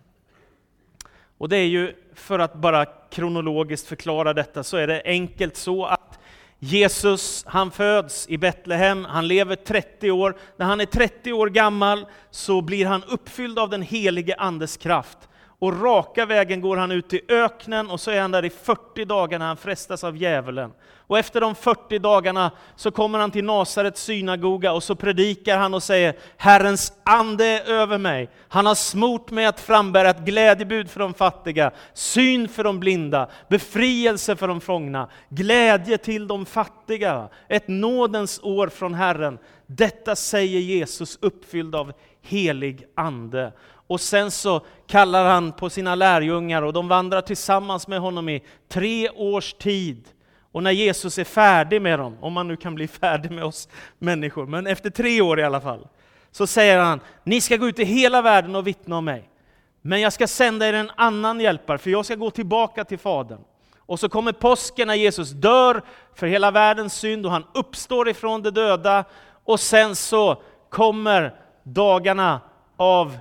Och 1.37 1.49
det 1.49 1.57
är 1.57 1.67
ju, 1.67 1.95
för 2.13 2.39
att 2.39 2.53
bara 2.53 2.85
kronologiskt 2.85 3.87
förklara 3.87 4.33
detta, 4.33 4.63
så 4.63 4.77
är 4.77 4.87
det 4.87 5.01
enkelt 5.05 5.57
så 5.57 5.85
att 5.85 6.19
Jesus, 6.59 7.43
han 7.47 7.71
föds 7.71 8.29
i 8.29 8.37
Betlehem, 8.37 9.05
han 9.05 9.27
lever 9.27 9.55
30 9.55 10.11
år. 10.11 10.37
När 10.57 10.65
han 10.65 10.81
är 10.81 10.85
30 10.85 11.33
år 11.33 11.47
gammal 11.49 12.05
så 12.31 12.61
blir 12.61 12.85
han 12.85 13.03
uppfylld 13.03 13.59
av 13.59 13.69
den 13.69 13.81
helige 13.81 14.35
Andes 14.35 14.77
kraft. 14.77 15.17
Och 15.61 15.81
raka 15.81 16.25
vägen 16.25 16.61
går 16.61 16.77
han 16.77 16.91
ut 16.91 17.13
i 17.13 17.21
öknen 17.29 17.89
och 17.89 17.99
så 17.99 18.11
är 18.11 18.21
han 18.21 18.31
där 18.31 18.45
i 18.45 18.49
40 18.49 19.05
dagar 19.05 19.39
när 19.39 19.45
han 19.45 19.57
frestas 19.57 20.03
av 20.03 20.17
djävulen. 20.17 20.71
Och 21.07 21.19
efter 21.19 21.41
de 21.41 21.55
40 21.55 21.99
dagarna 21.99 22.51
så 22.75 22.91
kommer 22.91 23.19
han 23.19 23.31
till 23.31 23.43
Nasarets 23.43 24.03
synagoga 24.03 24.73
och 24.73 24.83
så 24.83 24.95
predikar 24.95 25.57
han 25.57 25.73
och 25.73 25.83
säger 25.83 26.15
Herrens 26.37 26.93
ande 27.03 27.45
är 27.45 27.69
över 27.69 27.97
mig. 27.97 28.29
Han 28.47 28.65
har 28.65 28.75
smort 28.75 29.31
mig 29.31 29.45
att 29.45 29.59
frambära 29.59 30.09
ett 30.09 30.25
glädjebud 30.25 30.89
för 30.89 30.99
de 30.99 31.13
fattiga, 31.13 31.71
syn 31.93 32.47
för 32.47 32.63
de 32.63 32.79
blinda, 32.79 33.29
befrielse 33.49 34.35
för 34.35 34.47
de 34.47 34.61
fångna, 34.61 35.09
glädje 35.29 35.97
till 35.97 36.27
de 36.27 36.45
fattiga, 36.45 37.29
ett 37.49 37.67
nådens 37.67 38.39
år 38.43 38.67
från 38.67 38.93
Herren. 38.93 39.37
Detta 39.65 40.15
säger 40.15 40.59
Jesus 40.59 41.17
uppfylld 41.21 41.75
av 41.75 41.93
helig 42.21 42.85
ande. 42.95 43.53
Och 43.91 44.01
sen 44.01 44.31
så 44.31 44.61
kallar 44.87 45.25
han 45.25 45.51
på 45.51 45.69
sina 45.69 45.95
lärjungar 45.95 46.61
och 46.61 46.73
de 46.73 46.87
vandrar 46.87 47.21
tillsammans 47.21 47.87
med 47.87 47.99
honom 47.99 48.29
i 48.29 48.43
tre 48.69 49.09
års 49.09 49.53
tid. 49.53 50.07
Och 50.51 50.63
när 50.63 50.71
Jesus 50.71 51.17
är 51.17 51.23
färdig 51.23 51.81
med 51.81 51.99
dem, 51.99 52.17
om 52.21 52.33
man 52.33 52.47
nu 52.47 52.57
kan 52.57 52.75
bli 52.75 52.87
färdig 53.01 53.31
med 53.31 53.43
oss 53.43 53.69
människor, 53.99 54.45
men 54.45 54.67
efter 54.67 54.89
tre 54.89 55.21
år 55.21 55.39
i 55.39 55.43
alla 55.43 55.61
fall, 55.61 55.87
så 56.31 56.47
säger 56.47 56.79
han, 56.79 56.99
ni 57.23 57.41
ska 57.41 57.57
gå 57.57 57.67
ut 57.67 57.79
i 57.79 57.83
hela 57.83 58.21
världen 58.21 58.55
och 58.55 58.67
vittna 58.67 58.97
om 58.97 59.05
mig. 59.05 59.29
Men 59.81 60.01
jag 60.01 60.13
ska 60.13 60.27
sända 60.27 60.67
er 60.67 60.73
en 60.73 60.91
annan 60.95 61.39
hjälpare, 61.39 61.77
för 61.77 61.89
jag 61.89 62.05
ska 62.05 62.15
gå 62.15 62.31
tillbaka 62.31 62.83
till 62.83 62.99
Fadern. 62.99 63.41
Och 63.77 63.99
så 63.99 64.09
kommer 64.09 64.31
påsken 64.31 64.87
när 64.87 64.95
Jesus 64.95 65.31
dör 65.31 65.81
för 66.15 66.27
hela 66.27 66.51
världens 66.51 66.93
synd 66.93 67.25
och 67.25 67.31
han 67.31 67.45
uppstår 67.53 68.09
ifrån 68.09 68.41
de 68.41 68.49
döda. 68.49 69.03
Och 69.43 69.59
sen 69.59 69.95
så 69.95 70.41
kommer 70.69 71.35
dagarna 71.63 72.39
av 72.77 73.17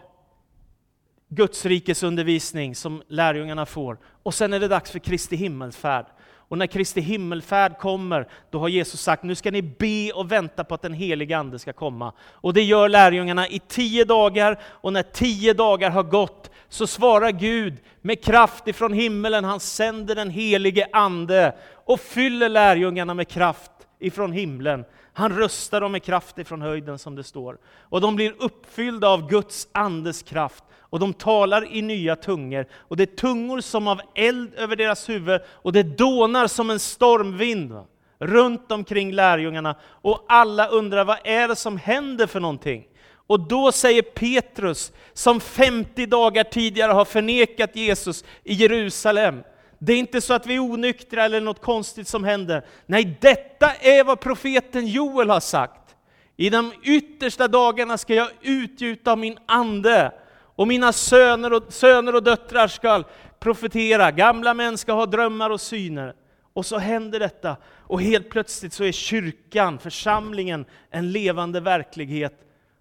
Guds 1.33 1.67
rikes 1.67 2.03
undervisning 2.03 2.75
som 2.75 3.03
lärjungarna 3.09 3.67
får. 3.67 3.99
Och 4.23 4.35
sen 4.35 4.53
är 4.53 4.61
det 4.61 4.69
dags 4.69 4.91
för 4.91 4.99
Kristi 4.99 5.37
himmelsfärd. 5.37 6.07
Och 6.51 6.59
när 6.59 6.67
Kristi 6.67 7.01
himmelfärd 7.01 7.79
kommer, 7.79 8.29
då 8.51 8.59
har 8.59 8.69
Jesus 8.69 9.01
sagt, 9.01 9.23
nu 9.23 9.35
ska 9.35 9.51
ni 9.51 9.63
be 9.63 10.13
och 10.15 10.33
vänta 10.33 10.65
på 10.65 10.75
att 10.75 10.83
den 10.83 10.93
helige 10.93 11.39
Ande 11.39 11.59
ska 11.59 11.73
komma. 11.73 12.13
Och 12.21 12.55
det 12.55 12.63
gör 12.63 12.89
lärjungarna 12.89 13.49
i 13.49 13.59
tio 13.59 14.05
dagar, 14.05 14.61
och 14.65 14.93
när 14.93 15.03
tio 15.03 15.55
dagar 15.55 15.91
har 15.91 16.03
gått, 16.03 16.51
så 16.69 16.87
svarar 16.87 17.31
Gud 17.31 17.77
med 18.01 18.25
kraft 18.25 18.69
ifrån 18.69 18.93
himmelen, 18.93 19.45
han 19.45 19.61
sänder 19.61 20.15
den 20.15 20.31
helige 20.31 20.87
Ande 20.93 21.55
och 21.85 22.01
fyller 22.01 22.49
lärjungarna 22.49 23.15
med 23.15 23.29
kraft 23.29 23.71
ifrån 24.01 24.33
himlen. 24.33 24.85
Han 25.13 25.39
röstar 25.39 25.81
dem 25.81 25.93
med 25.93 26.03
kraft 26.03 26.39
ifrån 26.39 26.63
höjden 26.63 26.99
som 26.99 27.17
det 27.17 27.25
står. 27.25 27.59
Och 27.81 28.01
de 28.01 28.17
blir 28.17 28.35
uppfyllda 28.39 29.09
av 29.09 29.29
Guds 29.29 29.69
andes 29.73 30.23
kraft 30.23 30.65
och 30.91 31.01
de 31.01 31.13
talar 31.13 31.73
i 31.73 31.83
nya 31.83 32.17
tungor, 32.17 32.67
och 32.73 32.97
det 32.97 33.03
är 33.03 33.17
tungor 33.17 33.61
som 33.61 33.89
av 33.89 34.01
eld 34.15 34.55
över 34.55 34.77
deras 34.77 35.09
huvud, 35.09 35.41
och 35.49 35.73
det 35.73 35.83
dånar 35.83 36.47
som 36.47 36.71
en 36.71 36.81
stormvind 36.81 37.81
runt 38.19 38.73
omkring 38.73 39.13
lärjungarna, 39.13 39.77
och 39.83 40.25
alla 40.29 40.67
undrar 40.69 41.05
vad 41.05 41.19
är 41.25 41.49
det 41.49 41.57
som 41.57 41.77
händer 41.77 42.27
för 42.27 42.41
någonting? 42.41 42.87
Och 43.27 43.41
då 43.41 43.73
säger 43.73 44.03
Petrus, 44.03 44.93
som 45.13 45.41
50 45.41 46.07
dagar 46.07 46.45
tidigare 46.45 46.93
har 46.93 47.05
förnekat 47.05 47.77
Jesus 47.77 48.25
i 48.45 48.55
Jerusalem, 48.55 49.43
det 49.83 49.93
är 49.93 49.99
inte 49.99 50.21
så 50.21 50.35
att 50.35 50.47
vi 50.47 50.55
är 50.55 50.61
onyktra 50.61 51.25
eller 51.25 51.41
något 51.41 51.61
konstigt 51.61 52.09
som 52.09 52.25
händer. 52.25 52.65
Nej, 52.87 53.19
detta 53.21 53.75
är 53.75 54.05
vad 54.05 54.21
profeten 54.21 54.87
Joel 54.87 55.31
har 55.31 55.41
sagt. 55.41 55.97
I 56.37 56.51
de 56.51 56.73
yttersta 56.83 57.49
dagarna 57.49 57.99
ska 57.99 58.15
jag 58.15 58.29
utgjuta 58.43 59.17
min 59.17 59.39
ande 59.47 60.13
och 60.33 60.69
mina 60.69 60.93
söner 60.93 61.53
och, 61.53 61.73
söner 61.73 62.15
och 62.15 62.23
döttrar 62.23 62.69
ska 62.69 63.03
profetera, 63.39 64.11
gamla 64.11 64.55
män 64.55 64.79
ska 64.79 64.93
ha 64.93 65.07
drömmar 65.07 65.51
och 65.51 65.61
syner. 65.61 66.15
Och 66.53 66.67
så 66.67 66.79
händer 66.79 67.19
detta, 67.21 67.57
och 67.67 68.03
helt 68.03 68.31
plötsligt 68.31 68.73
så 68.73 68.85
är 68.85 68.93
kyrkan, 68.93 69.79
församlingen, 69.79 70.65
en 70.91 71.13
levande 71.13 71.61
verklighet. 71.61 72.35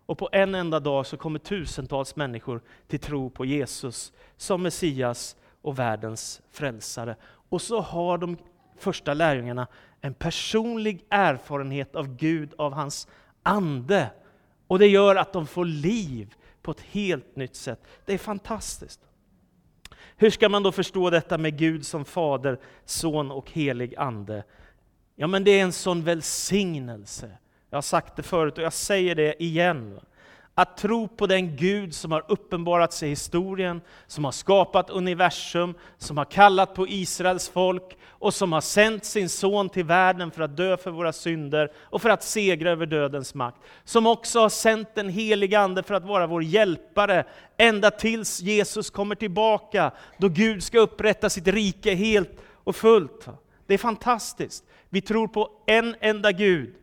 Och 0.06 0.18
på 0.18 0.30
en 0.32 0.56
enda 0.56 0.80
dag 0.80 1.06
så 1.06 1.18
kommer 1.18 1.40
tusentals 1.40 2.16
människor 2.16 2.62
till 2.88 3.00
tro 3.00 3.30
på 3.30 3.46
Jesus 3.46 4.12
som 4.38 4.62
Messias 4.62 5.36
och 5.62 5.80
världens 5.80 6.42
frälsare. 6.52 7.16
Och 7.50 7.62
så 7.62 7.82
har 7.82 8.18
de 8.18 8.38
första 8.78 9.14
lärjungarna 9.14 9.68
en 10.02 10.14
personlig 10.14 11.06
erfarenhet 11.10 11.96
av 11.96 12.16
Gud, 12.16 12.54
av 12.58 12.74
hans 12.74 13.08
ande. 13.44 14.10
Och 14.68 14.80
det 14.80 14.88
gör 14.88 15.16
att 15.16 15.34
de 15.34 15.48
får 15.48 15.66
liv 15.66 16.34
på 16.62 16.72
ett 16.72 16.82
helt 16.82 17.36
nytt 17.36 17.56
sätt. 17.56 17.80
Det 18.06 18.14
är 18.14 18.18
fantastiskt. 18.18 19.00
Hur 20.16 20.30
ska 20.30 20.50
man 20.50 20.64
då 20.64 20.72
förstå 20.72 21.10
detta 21.10 21.38
med 21.38 21.58
Gud 21.58 21.86
som 21.86 22.06
Fader, 22.06 22.60
Son 22.86 23.32
och 23.32 23.52
helig 23.52 23.96
Ande? 23.96 24.44
Ja, 25.16 25.28
men 25.28 25.44
det 25.44 25.52
är 25.52 25.64
en 25.64 25.72
sån 25.72 26.04
välsignelse. 26.04 27.38
Jag 27.70 27.78
har 27.78 27.82
sagt 27.82 28.16
det 28.16 28.24
förut 28.24 28.58
och 28.58 28.64
jag 28.64 28.74
säger 28.74 29.16
det 29.16 29.44
igen. 29.44 30.00
Att 30.56 30.78
tro 30.78 31.08
på 31.08 31.28
den 31.28 31.56
Gud 31.56 31.96
som 31.96 32.12
har 32.12 32.26
uppenbarat 32.28 32.94
sig 32.94 33.08
i 33.08 33.12
historien, 33.12 33.82
som 34.08 34.26
har 34.26 34.32
skapat 34.32 34.90
universum, 34.90 35.74
som 35.98 36.18
har 36.18 36.26
kallat 36.26 36.74
på 36.74 36.88
Israels 36.88 37.50
folk 37.50 37.98
och 38.08 38.34
som 38.34 38.54
har 38.54 38.62
sänt 38.62 39.06
sin 39.06 39.30
son 39.30 39.70
till 39.70 39.84
världen 39.84 40.32
för 40.32 40.42
att 40.42 40.58
dö 40.58 40.78
för 40.78 40.92
våra 40.92 41.14
synder 41.14 41.72
och 41.82 42.02
för 42.02 42.10
att 42.10 42.24
segra 42.24 42.72
över 42.72 42.86
dödens 42.86 43.34
makt. 43.34 43.62
Som 43.84 44.08
också 44.08 44.40
har 44.40 44.50
sänt 44.50 44.96
den 44.96 45.10
helige 45.10 45.60
Ande 45.60 45.84
för 45.84 45.94
att 45.94 46.06
vara 46.06 46.28
vår 46.28 46.44
hjälpare 46.44 47.24
ända 47.58 47.92
tills 47.92 48.42
Jesus 48.42 48.90
kommer 48.90 49.16
tillbaka, 49.16 49.92
då 50.18 50.30
Gud 50.30 50.64
ska 50.64 50.80
upprätta 50.80 51.30
sitt 51.30 51.48
rike 51.48 51.94
helt 51.94 52.32
och 52.64 52.76
fullt. 52.76 53.28
Det 53.68 53.74
är 53.74 53.78
fantastiskt. 53.78 54.64
Vi 54.90 55.02
tror 55.02 55.28
på 55.28 55.50
en 55.66 55.96
enda 56.00 56.32
Gud 56.32 56.76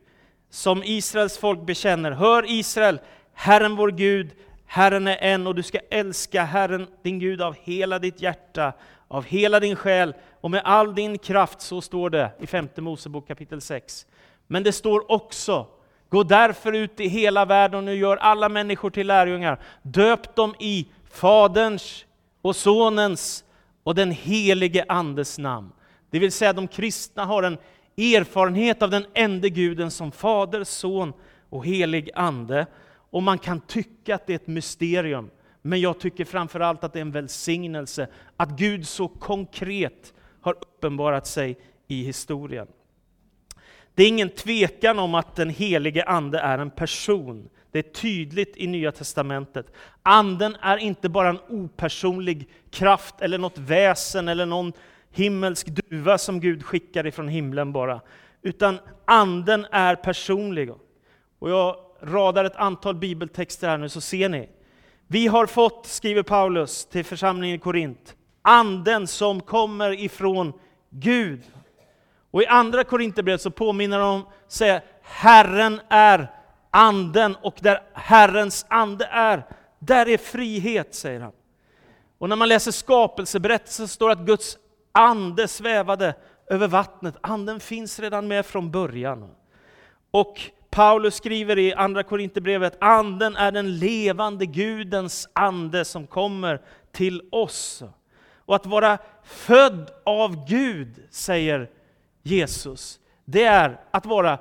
som 0.51 0.83
Israels 0.85 1.39
folk 1.39 1.67
bekänner. 1.67 2.11
Hör 2.11 2.51
Israel, 2.51 3.01
Herren 3.39 3.77
vår 3.77 3.91
Gud, 3.91 4.31
Herren 4.67 5.07
är 5.07 5.17
en 5.21 5.47
och 5.47 5.55
du 5.55 5.63
ska 5.63 5.79
älska 5.91 6.45
Herren 6.45 6.87
din 7.03 7.19
Gud 7.19 7.43
av 7.43 7.57
hela 7.63 7.99
ditt 7.99 8.23
hjärta, 8.23 8.73
av 9.09 9.25
hela 9.25 9.61
din 9.61 9.77
själ 9.77 10.15
och 10.41 10.51
med 10.51 10.63
all 10.65 10.95
din 10.95 11.19
kraft, 11.19 11.61
så 11.61 11.81
står 11.81 12.11
det 12.11 12.31
i 12.41 12.47
femte 12.47 12.81
Mosebok 12.81 13.29
kapitel 13.29 13.61
6. 13.61 14.07
Men 14.47 14.63
det 14.63 14.73
står 14.73 15.13
också, 15.13 15.67
gå 16.09 16.23
därför 16.23 16.73
ut 16.73 17.01
i 17.01 17.09
hela 17.09 17.45
världen 17.45 17.79
och 17.79 17.85
nu 17.85 17.95
gör 17.95 18.17
alla 18.17 18.49
människor 18.49 18.91
till 18.91 19.07
lärjungar. 19.07 19.61
Döp 19.83 20.37
dem 20.37 20.55
i 20.59 20.87
Faderns 21.11 22.05
och 22.43 22.57
Sonens 22.57 23.45
och 23.83 23.95
den 23.95 24.11
helige 24.11 24.85
Andes 24.89 25.39
namn. 25.39 25.73
Det 26.11 26.19
vill 26.19 26.33
säga 26.33 26.53
de 26.53 26.69
kristna 26.69 27.25
har 27.25 27.43
en 27.43 27.59
erfarenhet 27.97 28.83
av 28.83 28.91
den 28.91 29.07
enda 29.15 29.49
guden 29.49 29.91
som 29.91 30.13
Fader, 30.13 30.65
Son 30.65 31.13
och 31.51 31.67
helig 31.67 32.11
Ande. 32.15 32.67
Och 33.11 33.23
man 33.23 33.39
kan 33.39 33.61
tycka 33.61 34.15
att 34.15 34.27
det 34.27 34.33
är 34.33 34.37
ett 34.37 34.47
mysterium, 34.47 35.31
men 35.63 35.81
jag 35.81 36.01
tycker 36.01 36.25
framför 36.25 36.61
allt 36.61 36.85
att 36.85 36.93
det 36.93 36.99
är 36.99 37.01
en 37.01 37.11
välsignelse 37.11 38.09
att 38.37 38.51
Gud 38.51 38.87
så 38.87 39.09
konkret 39.09 40.15
har 40.41 40.53
uppenbarat 40.53 41.27
sig 41.27 41.59
i 41.89 42.03
historien. 42.03 42.67
Det 43.95 44.03
är 44.03 44.09
ingen 44.09 44.31
tvekan 44.31 44.99
om 44.99 45.15
att 45.15 45.37
den 45.37 45.51
helige 45.51 46.05
Ande 46.05 46.39
är 46.39 46.59
en 46.59 46.71
person. 46.71 47.49
Det 47.71 47.79
är 47.79 47.93
tydligt 47.93 48.57
i 48.57 48.67
Nya 48.67 48.93
Testamentet. 48.93 49.73
Anden 50.03 50.57
är 50.61 50.77
inte 50.77 51.09
bara 51.09 51.29
en 51.29 51.41
opersonlig 51.49 52.49
kraft 52.71 53.15
eller 53.21 53.39
något 53.39 53.59
väsen 53.59 54.29
eller 54.29 54.47
någon 54.47 54.73
himmelsk 55.11 55.67
duva 55.67 56.19
som 56.19 56.41
Gud 56.41 56.65
skickar 56.65 57.07
ifrån 57.07 57.29
himlen 57.29 57.73
bara. 57.73 58.01
Utan 58.43 58.79
anden 59.05 59.67
är 59.71 59.95
personlig. 59.95 60.71
Och 61.39 61.51
jag 61.51 61.77
radar 62.03 62.45
ett 62.45 62.57
antal 62.57 62.95
bibeltexter 62.95 63.69
här 63.69 63.79
nu 63.79 63.89
så 63.89 64.01
ser 64.01 64.29
ni. 64.29 64.49
Vi 65.07 65.27
har 65.27 65.47
fått, 65.47 65.87
skriver 65.87 66.23
Paulus 66.23 66.87
till 66.87 67.05
församlingen 67.05 67.57
i 67.57 67.59
Korint, 67.59 68.17
anden 68.43 69.07
som 69.07 69.41
kommer 69.41 70.01
ifrån 70.01 70.53
Gud. 70.91 71.43
Och 72.31 72.43
i 72.43 72.47
andra 72.47 72.85
Korinthierbrevet 72.85 73.41
så 73.41 73.51
påminner 73.51 73.99
de 73.99 74.09
om, 74.09 74.27
säger 74.49 74.85
Herren 75.03 75.81
är 75.89 76.31
anden 76.71 77.37
och 77.43 77.59
där 77.61 77.83
Herrens 77.93 78.67
ande 78.69 79.05
är, 79.05 79.47
där 79.79 80.09
är 80.09 80.19
frihet, 80.19 80.95
säger 80.95 81.21
han. 81.21 81.33
Och 82.19 82.29
när 82.29 82.37
man 82.37 82.49
läser 82.49 82.73
skapelseberättelsen 82.73 83.89
står 83.89 84.09
det 84.09 84.13
att 84.13 84.27
Guds 84.27 84.59
ande 84.93 85.49
svävade 85.49 86.15
över 86.51 86.69
vattnet. 86.69 87.15
Anden 87.21 87.61
finns 87.61 88.01
redan 88.01 88.29
med 88.29 88.47
från 88.47 88.71
början. 88.71 89.31
Och 90.11 90.41
Paulus 90.77 91.15
skriver 91.15 91.59
i 91.59 91.75
Andra 91.75 92.03
Korinthierbrevet, 92.03 92.77
anden 92.81 93.37
är 93.37 93.53
den 93.53 93.79
levande 93.79 94.47
Gudens 94.47 95.29
ande 95.33 95.85
som 95.85 96.07
kommer 96.07 96.61
till 96.93 97.23
oss. 97.31 97.83
Och 98.37 98.57
att 98.57 98.67
vara 98.67 98.99
född 99.25 99.91
av 100.05 100.49
Gud, 100.49 101.03
säger 101.11 101.71
Jesus, 102.23 103.01
det 103.25 103.45
är 103.45 103.81
att 103.91 104.07
vara 104.07 104.39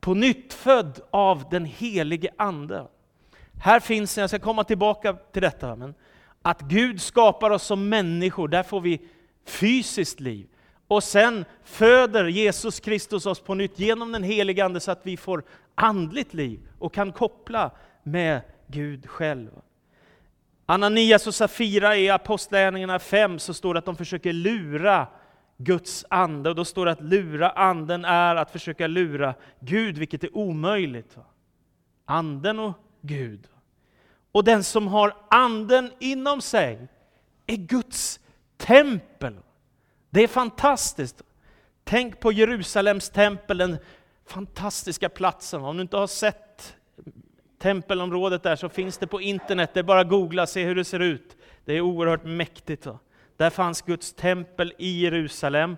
på 0.00 0.14
nytt 0.14 0.52
född 0.52 1.00
av 1.10 1.44
den 1.50 1.64
helige 1.64 2.30
Ande. 2.36 2.86
Här 3.62 3.80
finns, 3.80 4.18
jag 4.18 4.30
ska 4.30 4.38
komma 4.38 4.64
tillbaka 4.64 5.12
till 5.12 5.42
detta, 5.42 5.76
men 5.76 5.94
att 6.42 6.60
Gud 6.60 7.00
skapar 7.00 7.50
oss 7.50 7.62
som 7.62 7.88
människor, 7.88 8.48
där 8.48 8.62
får 8.62 8.80
vi 8.80 9.00
fysiskt 9.46 10.20
liv. 10.20 10.46
Och 10.88 11.04
sen 11.04 11.44
föder 11.64 12.24
Jesus 12.24 12.80
Kristus 12.80 13.26
oss 13.26 13.40
på 13.40 13.54
nytt 13.54 13.78
genom 13.78 14.12
den 14.12 14.22
helige 14.22 14.64
Ande 14.64 14.80
så 14.80 14.90
att 14.90 15.00
vi 15.06 15.16
får 15.16 15.44
andligt 15.80 16.34
liv 16.34 16.68
och 16.78 16.94
kan 16.94 17.12
koppla 17.12 17.70
med 18.02 18.40
Gud 18.66 19.08
själv. 19.08 19.50
Ananias 20.66 21.26
och 21.26 21.34
Safira 21.34 21.96
i 21.96 22.10
Apostlagärningarna 22.10 22.98
5 22.98 23.38
så 23.38 23.54
står 23.54 23.74
det 23.74 23.78
att 23.78 23.84
de 23.84 23.96
försöker 23.96 24.32
lura 24.32 25.06
Guds 25.56 26.04
ande, 26.10 26.50
och 26.50 26.56
då 26.56 26.64
står 26.64 26.86
det 26.86 26.92
att 26.92 27.00
lura 27.00 27.50
anden 27.50 28.04
är 28.04 28.36
att 28.36 28.50
försöka 28.50 28.86
lura 28.86 29.34
Gud, 29.60 29.98
vilket 29.98 30.24
är 30.24 30.36
omöjligt. 30.36 31.16
Anden 32.04 32.58
och 32.58 32.74
Gud. 33.00 33.48
Och 34.32 34.44
den 34.44 34.64
som 34.64 34.88
har 34.88 35.14
anden 35.30 35.90
inom 35.98 36.40
sig 36.40 36.88
är 37.46 37.56
Guds 37.56 38.20
tempel. 38.56 39.36
Det 40.10 40.22
är 40.22 40.28
fantastiskt. 40.28 41.22
Tänk 41.84 42.20
på 42.20 42.32
Jerusalems 42.32 43.10
tempel, 43.10 43.58
den 43.58 43.78
fantastiska 44.30 45.08
platsen. 45.08 45.64
Om 45.64 45.76
du 45.76 45.82
inte 45.82 45.96
har 45.96 46.06
sett 46.06 46.76
tempelområdet 47.58 48.42
där 48.42 48.56
så 48.56 48.68
finns 48.68 48.98
det 48.98 49.06
på 49.06 49.20
internet, 49.20 49.70
det 49.74 49.80
är 49.80 49.84
bara 49.84 50.00
att 50.00 50.08
googla, 50.08 50.42
och 50.42 50.48
se 50.48 50.64
hur 50.64 50.74
det 50.74 50.84
ser 50.84 51.00
ut. 51.00 51.36
Det 51.64 51.74
är 51.74 51.80
oerhört 51.80 52.24
mäktigt. 52.24 52.86
Där 53.36 53.50
fanns 53.50 53.82
Guds 53.82 54.12
tempel 54.12 54.74
i 54.78 55.00
Jerusalem. 55.00 55.76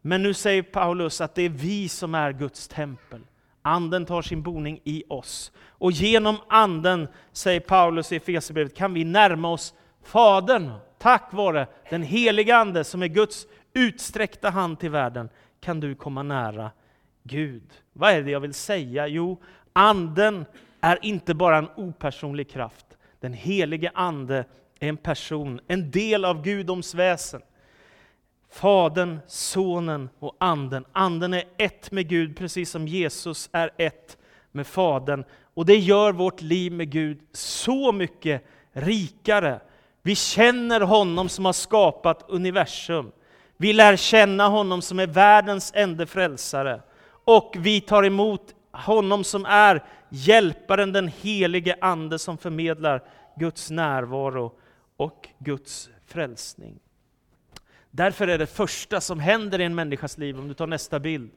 Men 0.00 0.22
nu 0.22 0.34
säger 0.34 0.62
Paulus 0.62 1.20
att 1.20 1.34
det 1.34 1.42
är 1.42 1.48
vi 1.48 1.88
som 1.88 2.14
är 2.14 2.32
Guds 2.32 2.68
tempel. 2.68 3.20
Anden 3.62 4.06
tar 4.06 4.22
sin 4.22 4.42
boning 4.42 4.80
i 4.84 5.04
oss. 5.08 5.52
Och 5.68 5.92
genom 5.92 6.36
Anden, 6.48 7.08
säger 7.32 7.60
Paulus 7.60 8.12
i 8.12 8.16
Efesierbrevet, 8.16 8.76
kan 8.76 8.94
vi 8.94 9.04
närma 9.04 9.50
oss 9.50 9.74
Fadern. 10.04 10.72
Tack 10.98 11.32
vare 11.32 11.66
den 11.90 12.02
heliga 12.02 12.56
Ande 12.56 12.84
som 12.84 13.02
är 13.02 13.08
Guds 13.08 13.46
utsträckta 13.74 14.50
hand 14.50 14.80
till 14.80 14.90
världen 14.90 15.28
kan 15.60 15.80
du 15.80 15.94
komma 15.94 16.22
nära 16.22 16.70
Gud. 17.22 17.62
Vad 17.92 18.12
är 18.12 18.22
det 18.22 18.30
jag 18.30 18.40
vill 18.40 18.54
säga? 18.54 19.06
Jo, 19.06 19.42
Anden 19.72 20.44
är 20.80 20.98
inte 21.02 21.34
bara 21.34 21.58
en 21.58 21.68
opersonlig 21.76 22.50
kraft. 22.50 22.86
Den 23.20 23.32
helige 23.32 23.90
Ande 23.94 24.44
är 24.80 24.88
en 24.88 24.96
person, 24.96 25.60
en 25.66 25.90
del 25.90 26.24
av 26.24 26.42
Gudoms 26.42 26.94
väsen. 26.94 27.42
Fadern, 28.50 29.18
Sonen 29.26 30.08
och 30.18 30.36
Anden. 30.38 30.84
Anden 30.92 31.34
är 31.34 31.44
ett 31.58 31.90
med 31.90 32.08
Gud, 32.08 32.36
precis 32.36 32.70
som 32.70 32.88
Jesus 32.88 33.48
är 33.52 33.70
ett 33.76 34.16
med 34.52 34.66
Fadern. 34.66 35.24
Och 35.54 35.66
det 35.66 35.76
gör 35.76 36.12
vårt 36.12 36.40
liv 36.40 36.72
med 36.72 36.90
Gud 36.90 37.20
så 37.32 37.92
mycket 37.92 38.44
rikare. 38.72 39.60
Vi 40.02 40.14
känner 40.14 40.80
honom 40.80 41.28
som 41.28 41.44
har 41.44 41.52
skapat 41.52 42.24
universum. 42.28 43.12
Vi 43.56 43.72
lär 43.72 43.96
känna 43.96 44.48
honom 44.48 44.82
som 44.82 44.98
är 44.98 45.06
världens 45.06 45.72
enda 45.74 46.06
frälsare. 46.06 46.80
Och 47.24 47.54
vi 47.58 47.80
tar 47.80 48.02
emot 48.02 48.54
honom 48.72 49.24
som 49.24 49.46
är 49.46 49.84
hjälparen, 50.08 50.92
den 50.92 51.08
helige 51.08 51.76
Ande 51.80 52.18
som 52.18 52.38
förmedlar 52.38 53.02
Guds 53.36 53.70
närvaro 53.70 54.52
och 54.96 55.28
Guds 55.38 55.90
frälsning. 56.06 56.78
Därför 57.90 58.28
är 58.28 58.38
det 58.38 58.46
första 58.46 59.00
som 59.00 59.20
händer 59.20 59.60
i 59.60 59.64
en 59.64 59.74
människas 59.74 60.18
liv, 60.18 60.38
om 60.38 60.48
du 60.48 60.54
tar 60.54 60.66
nästa 60.66 61.00
bild, 61.00 61.30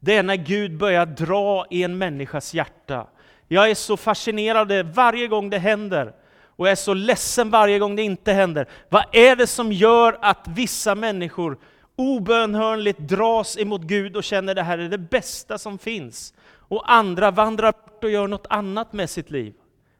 det 0.00 0.16
är 0.16 0.22
när 0.22 0.36
Gud 0.36 0.76
börjar 0.76 1.06
dra 1.06 1.66
i 1.70 1.82
en 1.82 1.98
människas 1.98 2.54
hjärta. 2.54 3.06
Jag 3.48 3.70
är 3.70 3.74
så 3.74 3.96
fascinerad 3.96 4.94
varje 4.94 5.28
gång 5.28 5.50
det 5.50 5.58
händer, 5.58 6.12
och 6.56 6.66
jag 6.66 6.72
är 6.72 6.76
så 6.76 6.94
ledsen 6.94 7.50
varje 7.50 7.78
gång 7.78 7.96
det 7.96 8.02
inte 8.02 8.32
händer. 8.32 8.68
Vad 8.88 9.04
är 9.12 9.36
det 9.36 9.46
som 9.46 9.72
gör 9.72 10.18
att 10.20 10.48
vissa 10.48 10.94
människor 10.94 11.58
obönhörligt 11.96 12.98
dras 12.98 13.58
emot 13.58 13.82
Gud 13.82 14.16
och 14.16 14.24
känner 14.24 14.54
det 14.54 14.62
här 14.62 14.78
är 14.78 14.88
det 14.88 14.98
bästa 14.98 15.58
som 15.58 15.78
finns, 15.78 16.34
och 16.46 16.92
andra 16.92 17.30
vandrar 17.30 17.72
bort 17.72 18.04
och 18.04 18.10
gör 18.10 18.28
något 18.28 18.46
annat 18.50 18.92
med 18.92 19.10
sitt 19.10 19.30
liv? 19.30 19.54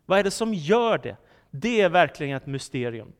Vad 0.07 0.19
är 0.19 0.23
det 0.23 0.31
som 0.31 0.55
gör 0.55 0.99
det? 0.99 1.17
Det 1.51 1.81
är 1.81 1.89
verkligen 1.89 2.37
ett 2.37 2.47
mysterium. 2.47 3.13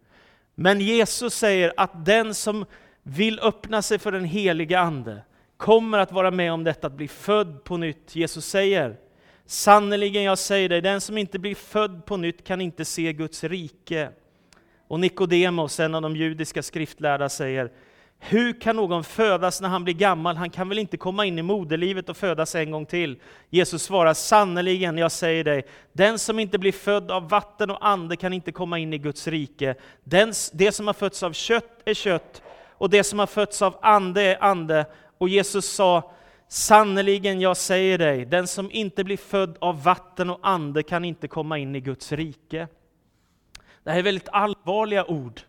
Men 0.55 0.81
Jesus 0.81 1.35
säger 1.35 1.73
att 1.77 2.05
den 2.05 2.35
som 2.35 2.67
vill 3.03 3.41
öppna 3.41 3.83
sig 3.83 3.99
för 3.99 4.13
den 4.13 4.25
heliga 4.25 4.81
Ande 4.81 5.23
kommer 5.57 5.99
att 5.99 6.13
vara 6.13 6.31
med 6.31 6.53
om 6.53 6.65
detta, 6.65 6.87
att 6.87 6.93
bli 6.93 7.09
född 7.09 7.65
på 7.65 7.77
nytt. 7.77 8.17
Jesus 8.17 8.47
säger, 8.47 8.97
sannerligen 9.47 10.23
jag 10.23 10.39
säger 10.39 10.69
dig, 10.69 10.81
den 10.81 11.01
som 11.01 11.19
inte 11.19 11.39
blir 11.39 11.55
född 11.55 12.07
på 12.07 12.17
nytt 12.17 12.45
kan 12.45 12.61
inte 12.61 12.85
se 12.85 13.13
Guds 13.13 13.45
rike. 13.45 14.09
Och 14.89 15.01
Nikodemos, 15.01 15.81
en 15.81 15.95
av 15.95 16.03
de 16.03 16.17
judiska 16.17 16.63
skriftlärda, 16.63 17.29
säger, 17.29 17.71
hur 18.27 18.61
kan 18.61 18.77
någon 18.77 19.05
födas 19.05 19.61
när 19.61 19.69
han 19.69 19.85
blir 19.85 19.95
gammal? 19.95 20.37
Han 20.37 20.51
kan 20.51 20.69
väl 20.69 20.79
inte 20.79 20.97
komma 20.97 21.25
in 21.25 21.39
i 21.39 21.43
moderlivet 21.43 22.09
och 22.09 22.17
födas 22.17 22.55
en 22.55 22.71
gång 22.71 22.87
till? 22.87 23.21
Jesus 23.51 23.83
svarar 23.83 24.15
sannerligen, 24.15 24.99
jag 24.99 25.13
säger 25.13 25.45
dig, 25.45 25.67
den 25.93 26.19
som 26.19 26.39
inte 26.39 26.59
blir 26.59 26.73
född 26.73 27.11
av 27.11 27.29
vatten 27.29 27.71
och 27.71 27.87
ande 27.87 28.17
kan 28.17 28.33
inte 28.33 28.53
komma 28.53 28.79
in 28.79 28.93
i 28.93 28.99
Guds 28.99 29.29
rike. 29.29 29.75
Den, 30.05 30.33
det 30.53 30.73
som 30.73 30.87
har 30.87 30.95
fötts 30.95 31.23
av 31.23 31.33
kött 31.33 31.83
är 31.85 31.95
kött, 31.95 32.43
och 32.71 32.91
det 32.91 33.05
som 33.05 33.19
har 33.19 33.27
fötts 33.27 33.63
av 33.63 33.79
ande 33.83 34.23
är 34.23 34.45
ande. 34.45 34.87
Och 35.19 35.29
Jesus 35.29 35.67
sa, 35.67 36.13
sannerligen, 36.49 37.41
jag 37.41 37.57
säger 37.57 37.99
dig, 37.99 38.25
den 38.25 38.47
som 38.47 38.71
inte 38.71 39.05
blir 39.05 39.17
född 39.17 39.57
av 39.61 39.83
vatten 39.83 40.31
och 40.31 40.41
ande 40.43 40.83
kan 40.83 41.05
inte 41.05 41.29
komma 41.29 41.59
in 41.59 41.77
i 41.77 41.81
Guds 41.81 42.13
rike. 42.13 42.69
Det 43.83 43.91
här 43.91 43.99
är 43.99 44.03
väldigt 44.03 44.29
allvarliga 44.29 45.05
ord, 45.05 45.41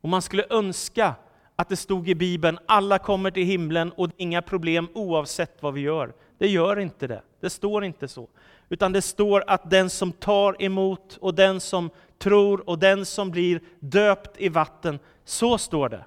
och 0.00 0.08
man 0.08 0.22
skulle 0.22 0.44
önska 0.50 1.14
att 1.62 1.68
det 1.68 1.76
stod 1.76 2.08
i 2.08 2.14
Bibeln, 2.14 2.58
alla 2.66 2.98
kommer 2.98 3.30
till 3.30 3.44
himlen 3.44 3.92
och 3.92 4.10
inga 4.16 4.42
problem 4.42 4.88
oavsett 4.94 5.56
vad 5.60 5.74
vi 5.74 5.80
gör. 5.80 6.12
Det 6.38 6.48
gör 6.48 6.78
inte 6.78 7.06
det. 7.06 7.22
Det 7.40 7.50
står 7.50 7.84
inte 7.84 8.08
så. 8.08 8.28
Utan 8.68 8.92
det 8.92 9.02
står 9.02 9.44
att 9.46 9.70
den 9.70 9.90
som 9.90 10.12
tar 10.12 10.62
emot 10.62 11.18
och 11.20 11.34
den 11.34 11.60
som 11.60 11.90
tror 12.18 12.68
och 12.68 12.78
den 12.78 13.06
som 13.06 13.30
blir 13.30 13.60
döpt 13.80 14.40
i 14.40 14.48
vatten, 14.48 14.98
så 15.24 15.58
står 15.58 15.88
det. 15.88 16.04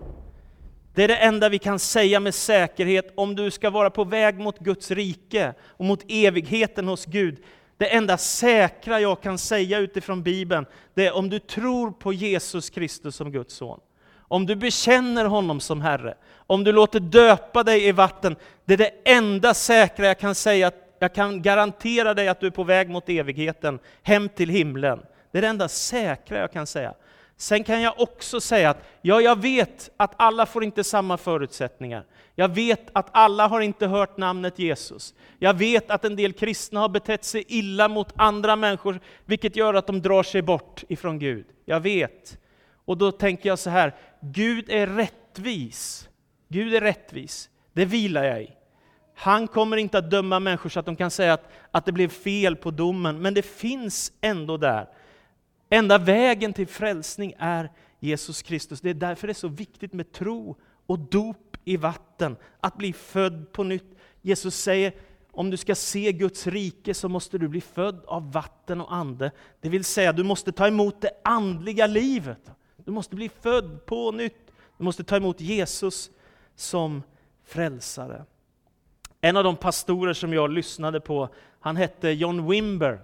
Det 0.93 1.03
är 1.03 1.07
det 1.07 1.17
enda 1.17 1.49
vi 1.49 1.59
kan 1.59 1.79
säga 1.79 2.19
med 2.19 2.35
säkerhet 2.35 3.13
om 3.15 3.35
du 3.35 3.51
ska 3.51 3.69
vara 3.69 3.89
på 3.89 4.03
väg 4.03 4.39
mot 4.39 4.59
Guds 4.59 4.91
rike 4.91 5.53
och 5.61 5.85
mot 5.85 6.03
evigheten 6.07 6.87
hos 6.87 7.05
Gud. 7.05 7.43
Det 7.77 7.95
enda 7.95 8.17
säkra 8.17 8.99
jag 8.99 9.21
kan 9.21 9.37
säga 9.37 9.79
utifrån 9.79 10.23
Bibeln, 10.23 10.65
det 10.93 11.07
är 11.07 11.15
om 11.15 11.29
du 11.29 11.39
tror 11.39 11.91
på 11.91 12.13
Jesus 12.13 12.69
Kristus 12.69 13.15
som 13.15 13.31
Guds 13.31 13.53
son 13.53 13.79
om 14.27 14.45
du 14.45 14.55
bekänner 14.55 15.25
honom 15.25 15.59
som 15.59 15.81
Herre, 15.81 16.13
om 16.47 16.63
du 16.63 16.71
låter 16.71 16.99
döpa 16.99 17.63
dig 17.63 17.88
i 17.88 17.91
vatten, 17.91 18.35
det 18.65 18.73
är 18.73 18.77
det 18.77 18.91
enda 19.05 19.53
säkra 19.53 20.05
jag 20.05 20.19
kan 20.19 20.35
säga, 20.35 20.71
jag 20.99 21.15
kan 21.15 21.41
garantera 21.41 22.13
dig 22.13 22.27
att 22.27 22.39
du 22.39 22.47
är 22.47 22.51
på 22.51 22.63
väg 22.63 22.89
mot 22.89 23.09
evigheten, 23.09 23.79
hem 24.03 24.29
till 24.29 24.49
himlen. 24.49 24.99
Det 25.31 25.38
är 25.38 25.41
det 25.41 25.47
enda 25.47 25.67
säkra 25.67 26.39
jag 26.39 26.51
kan 26.51 26.67
säga. 26.67 26.93
Sen 27.38 27.63
kan 27.63 27.81
jag 27.81 27.93
också 28.01 28.41
säga 28.41 28.69
att 28.69 28.83
ja, 29.01 29.21
jag 29.21 29.41
vet 29.41 29.89
att 29.97 30.13
alla 30.17 30.45
får 30.45 30.63
inte 30.63 30.83
samma 30.83 31.17
förutsättningar. 31.17 32.05
Jag 32.35 32.55
vet 32.55 32.89
att 32.93 33.09
alla 33.11 33.47
har 33.47 33.61
inte 33.61 33.88
hört 33.88 34.17
namnet 34.17 34.59
Jesus. 34.59 35.13
Jag 35.39 35.53
vet 35.53 35.91
att 35.91 36.05
en 36.05 36.15
del 36.15 36.33
kristna 36.33 36.79
har 36.79 36.89
betett 36.89 37.23
sig 37.23 37.43
illa 37.47 37.88
mot 37.88 38.13
andra 38.15 38.55
människor, 38.55 38.99
vilket 39.25 39.55
gör 39.55 39.73
att 39.73 39.88
de 39.88 40.01
drar 40.01 40.23
sig 40.23 40.41
bort 40.41 40.83
ifrån 40.88 41.19
Gud. 41.19 41.45
Jag 41.65 41.79
vet. 41.79 42.38
Och 42.86 42.98
då 42.98 43.12
tänker 43.12 43.50
jag 43.50 43.60
så 43.60 43.69
här, 43.69 43.95
Gud 44.21 44.69
är 44.69 44.88
rättvis. 44.88 46.10
Gud 46.48 46.74
är 46.74 46.82
rättvis. 46.82 47.50
Det 47.74 47.86
vilar 47.86 48.24
jag 48.24 48.43
i. 48.43 48.56
Han 49.15 49.48
kommer 49.48 49.78
inte 49.78 49.98
att 49.98 50.12
döma 50.12 50.39
människor 50.39 50.69
så 50.69 50.80
att 50.80 50.86
de 50.86 50.95
kan 50.95 51.12
säga 51.12 51.34
att, 51.34 51.52
att 51.71 51.86
det 51.86 51.91
blev 51.91 52.10
fel 52.10 52.56
på 52.56 52.71
domen, 52.71 53.21
men 53.21 53.34
det 53.34 53.41
finns 53.41 54.12
ändå 54.21 54.58
där. 54.58 54.89
Enda 55.69 55.98
vägen 55.98 56.54
till 56.54 56.67
frälsning 56.67 57.34
är 57.38 57.71
Jesus 58.00 58.41
Kristus. 58.41 58.82
Det 58.82 58.89
är 58.89 58.93
därför 58.93 59.28
det 59.28 59.32
är 59.32 59.34
så 59.34 59.48
viktigt 59.48 59.93
med 59.93 60.12
tro 60.12 60.56
och 60.86 61.00
dop 61.00 61.58
i 61.63 61.78
vatten, 61.78 62.36
att 62.60 62.78
bli 62.78 62.93
född 62.93 63.52
på 63.52 63.63
nytt. 63.63 63.95
Jesus 64.21 64.56
säger, 64.56 64.93
om 65.32 65.50
du 65.50 65.58
ska 65.58 65.76
se 65.76 66.12
Guds 66.12 66.48
rike 66.48 66.93
så 66.93 67.10
måste 67.10 67.38
du 67.38 67.48
bli 67.48 67.62
född 67.62 68.06
av 68.06 68.32
vatten 68.32 68.82
och 68.82 68.93
ande. 68.93 69.32
Det 69.62 69.69
vill 69.69 69.84
säga, 69.84 70.13
du 70.13 70.24
måste 70.24 70.52
ta 70.52 70.67
emot 70.67 71.02
det 71.02 71.12
andliga 71.24 71.88
livet. 71.88 72.52
Du 72.86 72.91
måste 72.91 73.15
bli 73.15 73.30
född 73.30 73.86
på 73.86 74.12
nytt. 74.12 74.52
Du 74.78 74.84
måste 74.84 75.04
ta 75.04 75.15
emot 75.15 75.41
Jesus 75.41 76.10
som 76.56 77.04
frälsare. 77.45 78.26
En 79.21 79.38
av 79.38 79.43
de 79.43 79.56
pastorer 79.56 80.13
som 80.13 80.34
jag 80.34 80.52
lyssnade 80.52 81.00
på, 81.00 81.30
han 81.60 81.76
hette 81.76 82.10
John 82.10 82.50
Wimber. 82.50 83.00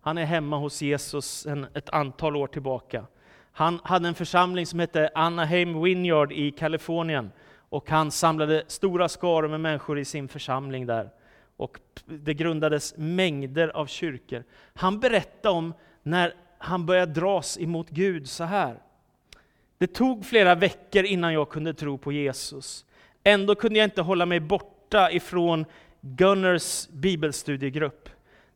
Han 0.00 0.18
är 0.18 0.24
hemma 0.24 0.56
hos 0.56 0.82
Jesus 0.82 1.46
en, 1.46 1.66
ett 1.74 1.90
antal 1.90 2.36
år 2.36 2.46
tillbaka. 2.46 3.06
Han 3.52 3.80
hade 3.84 4.08
en 4.08 4.14
församling 4.14 4.66
som 4.66 4.78
hette 4.78 5.10
Anaheim-Winyard 5.14 6.32
i 6.32 6.50
Kalifornien. 6.50 7.32
och 7.68 7.90
han 7.90 8.10
samlade 8.10 8.64
stora 8.66 9.08
skaror 9.08 9.48
med 9.48 9.60
människor 9.60 9.98
i 9.98 10.04
sin 10.04 10.28
församling 10.28 10.86
där. 10.86 11.10
Och 11.56 11.80
det 12.04 12.34
grundades 12.34 12.94
mängder 12.96 13.68
av 13.68 13.86
kyrkor. 13.86 14.44
Han 14.74 15.00
berättade 15.00 15.54
om 15.54 15.74
när 16.02 16.34
han 16.58 16.86
började 16.86 17.12
dras 17.12 17.58
emot 17.58 17.90
Gud 17.90 18.28
så 18.28 18.44
här. 18.44 18.78
Det 19.82 19.86
tog 19.86 20.24
flera 20.26 20.54
veckor 20.54 21.04
innan 21.04 21.32
jag 21.32 21.48
kunde 21.48 21.74
tro 21.74 21.98
på 21.98 22.12
Jesus. 22.12 22.84
Ändå 23.24 23.54
kunde 23.54 23.78
jag 23.78 23.86
inte 23.86 24.02
hålla 24.02 24.26
mig 24.26 24.40
borta 24.40 25.10
ifrån 25.10 25.64
Gunners 26.00 26.88
bibelstudiegrupp. 26.88 28.08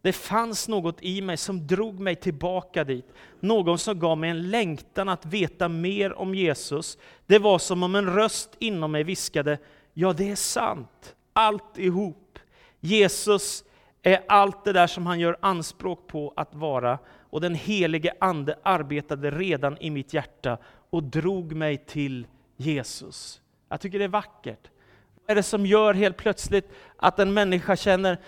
Det 0.02 0.12
fanns 0.12 0.68
något 0.68 1.02
i 1.02 1.22
mig 1.22 1.36
som 1.36 1.66
drog 1.66 2.00
mig 2.00 2.16
tillbaka 2.16 2.84
dit. 2.84 3.12
Någon 3.40 3.78
som 3.78 3.98
gav 3.98 4.18
mig 4.18 4.30
en 4.30 4.50
längtan 4.50 5.08
att 5.08 5.26
veta 5.26 5.68
mer 5.68 6.12
om 6.12 6.34
Jesus. 6.34 6.98
Det 7.26 7.38
var 7.38 7.58
som 7.58 7.82
om 7.82 7.94
en 7.94 8.14
röst 8.14 8.56
inom 8.58 8.92
mig 8.92 9.04
viskade, 9.04 9.58
ja 9.94 10.12
det 10.12 10.30
är 10.30 10.36
sant, 10.36 11.14
alltihop. 11.32 12.38
Jesus 12.80 13.64
är 14.02 14.20
allt 14.28 14.64
det 14.64 14.72
där 14.72 14.86
som 14.86 15.06
han 15.06 15.20
gör 15.20 15.36
anspråk 15.40 16.06
på 16.06 16.32
att 16.36 16.54
vara. 16.54 16.98
Och 17.30 17.40
den 17.40 17.54
helige 17.54 18.12
Ande 18.20 18.58
arbetade 18.62 19.30
redan 19.30 19.78
i 19.80 19.90
mitt 19.90 20.14
hjärta 20.14 20.58
och 20.90 21.02
drog 21.02 21.52
mig 21.52 21.76
till 21.76 22.26
Jesus. 22.56 23.40
Jag 23.68 23.80
tycker 23.80 23.98
det 23.98 24.04
är 24.04 24.08
vackert. 24.08 24.70
Vad 25.14 25.30
är 25.30 25.34
det 25.34 25.42
som 25.42 25.66
gör 25.66 25.94
helt 25.94 26.16
plötsligt 26.16 26.70
att 26.96 27.18
en 27.18 27.34
människa 27.34 27.76
känner, 27.76 28.18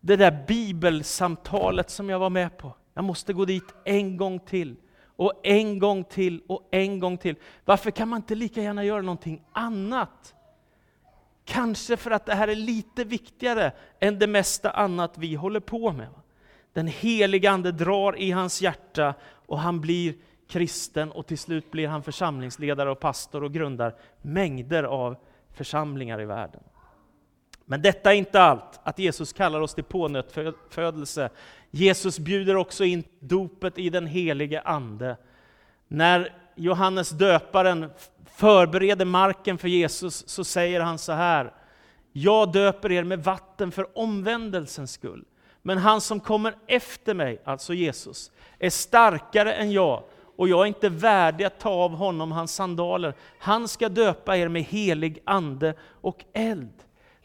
det 0.00 0.16
där 0.16 0.44
bibelsamtalet 0.48 1.90
som 1.90 2.10
jag 2.10 2.18
var 2.18 2.30
med 2.30 2.58
på. 2.58 2.74
Jag 2.94 3.04
måste 3.04 3.32
gå 3.32 3.44
dit 3.44 3.74
en 3.84 4.16
gång 4.16 4.38
till, 4.38 4.76
och 5.16 5.32
en 5.42 5.78
gång 5.78 6.04
till, 6.04 6.42
och 6.46 6.68
en 6.70 7.00
gång 7.00 7.18
till. 7.18 7.36
Varför 7.64 7.90
kan 7.90 8.08
man 8.08 8.16
inte 8.16 8.34
lika 8.34 8.62
gärna 8.62 8.84
göra 8.84 9.02
någonting 9.02 9.42
annat? 9.52 10.34
Kanske 11.44 11.96
för 11.96 12.10
att 12.10 12.26
det 12.26 12.34
här 12.34 12.48
är 12.48 12.54
lite 12.54 13.04
viktigare 13.04 13.72
än 14.00 14.18
det 14.18 14.26
mesta 14.26 14.70
annat 14.70 15.18
vi 15.18 15.34
håller 15.34 15.60
på 15.60 15.92
med. 15.92 16.08
Den 16.72 16.86
helige 16.86 17.50
Ande 17.50 17.72
drar 17.72 18.18
i 18.18 18.30
hans 18.30 18.62
hjärta 18.62 19.14
och 19.46 19.58
han 19.58 19.80
blir 19.80 20.14
kristen 20.48 21.10
och 21.10 21.26
till 21.26 21.38
slut 21.38 21.70
blir 21.70 21.88
han 21.88 22.02
församlingsledare 22.02 22.90
och 22.90 23.00
pastor 23.00 23.44
och 23.44 23.52
grundar 23.52 23.94
mängder 24.22 24.84
av 24.84 25.16
församlingar 25.52 26.20
i 26.20 26.24
världen. 26.24 26.60
Men 27.64 27.82
detta 27.82 28.12
är 28.12 28.16
inte 28.16 28.42
allt, 28.42 28.80
att 28.82 28.98
Jesus 28.98 29.32
kallar 29.32 29.60
oss 29.60 29.74
till 29.74 29.84
pånyttfödelse. 29.84 31.30
Jesus 31.70 32.18
bjuder 32.18 32.56
också 32.56 32.84
in 32.84 33.04
dopet 33.20 33.78
i 33.78 33.90
den 33.90 34.06
helige 34.06 34.60
Ande. 34.60 35.16
När 35.88 36.32
Johannes 36.54 37.10
döparen 37.10 37.90
förbereder 38.26 39.04
marken 39.04 39.58
för 39.58 39.68
Jesus 39.68 40.28
så 40.28 40.44
säger 40.44 40.80
han 40.80 40.98
så 40.98 41.12
här. 41.12 41.52
Jag 42.12 42.52
döper 42.52 42.92
er 42.92 43.04
med 43.04 43.24
vatten 43.24 43.72
för 43.72 43.98
omvändelsens 43.98 44.92
skull. 44.92 45.24
Men 45.62 45.78
han 45.78 46.00
som 46.00 46.20
kommer 46.20 46.54
efter 46.66 47.14
mig, 47.14 47.42
alltså 47.44 47.74
Jesus, 47.74 48.32
är 48.58 48.70
starkare 48.70 49.52
än 49.52 49.72
jag 49.72 50.02
och 50.36 50.48
jag 50.48 50.62
är 50.62 50.66
inte 50.66 50.88
värdig 50.88 51.44
att 51.44 51.58
ta 51.60 51.70
av 51.70 51.94
honom 51.94 52.32
hans 52.32 52.54
sandaler. 52.54 53.14
Han 53.38 53.68
ska 53.68 53.88
döpa 53.88 54.36
er 54.36 54.48
med 54.48 54.62
helig 54.62 55.22
ande 55.24 55.74
och 56.00 56.24
eld. 56.32 56.72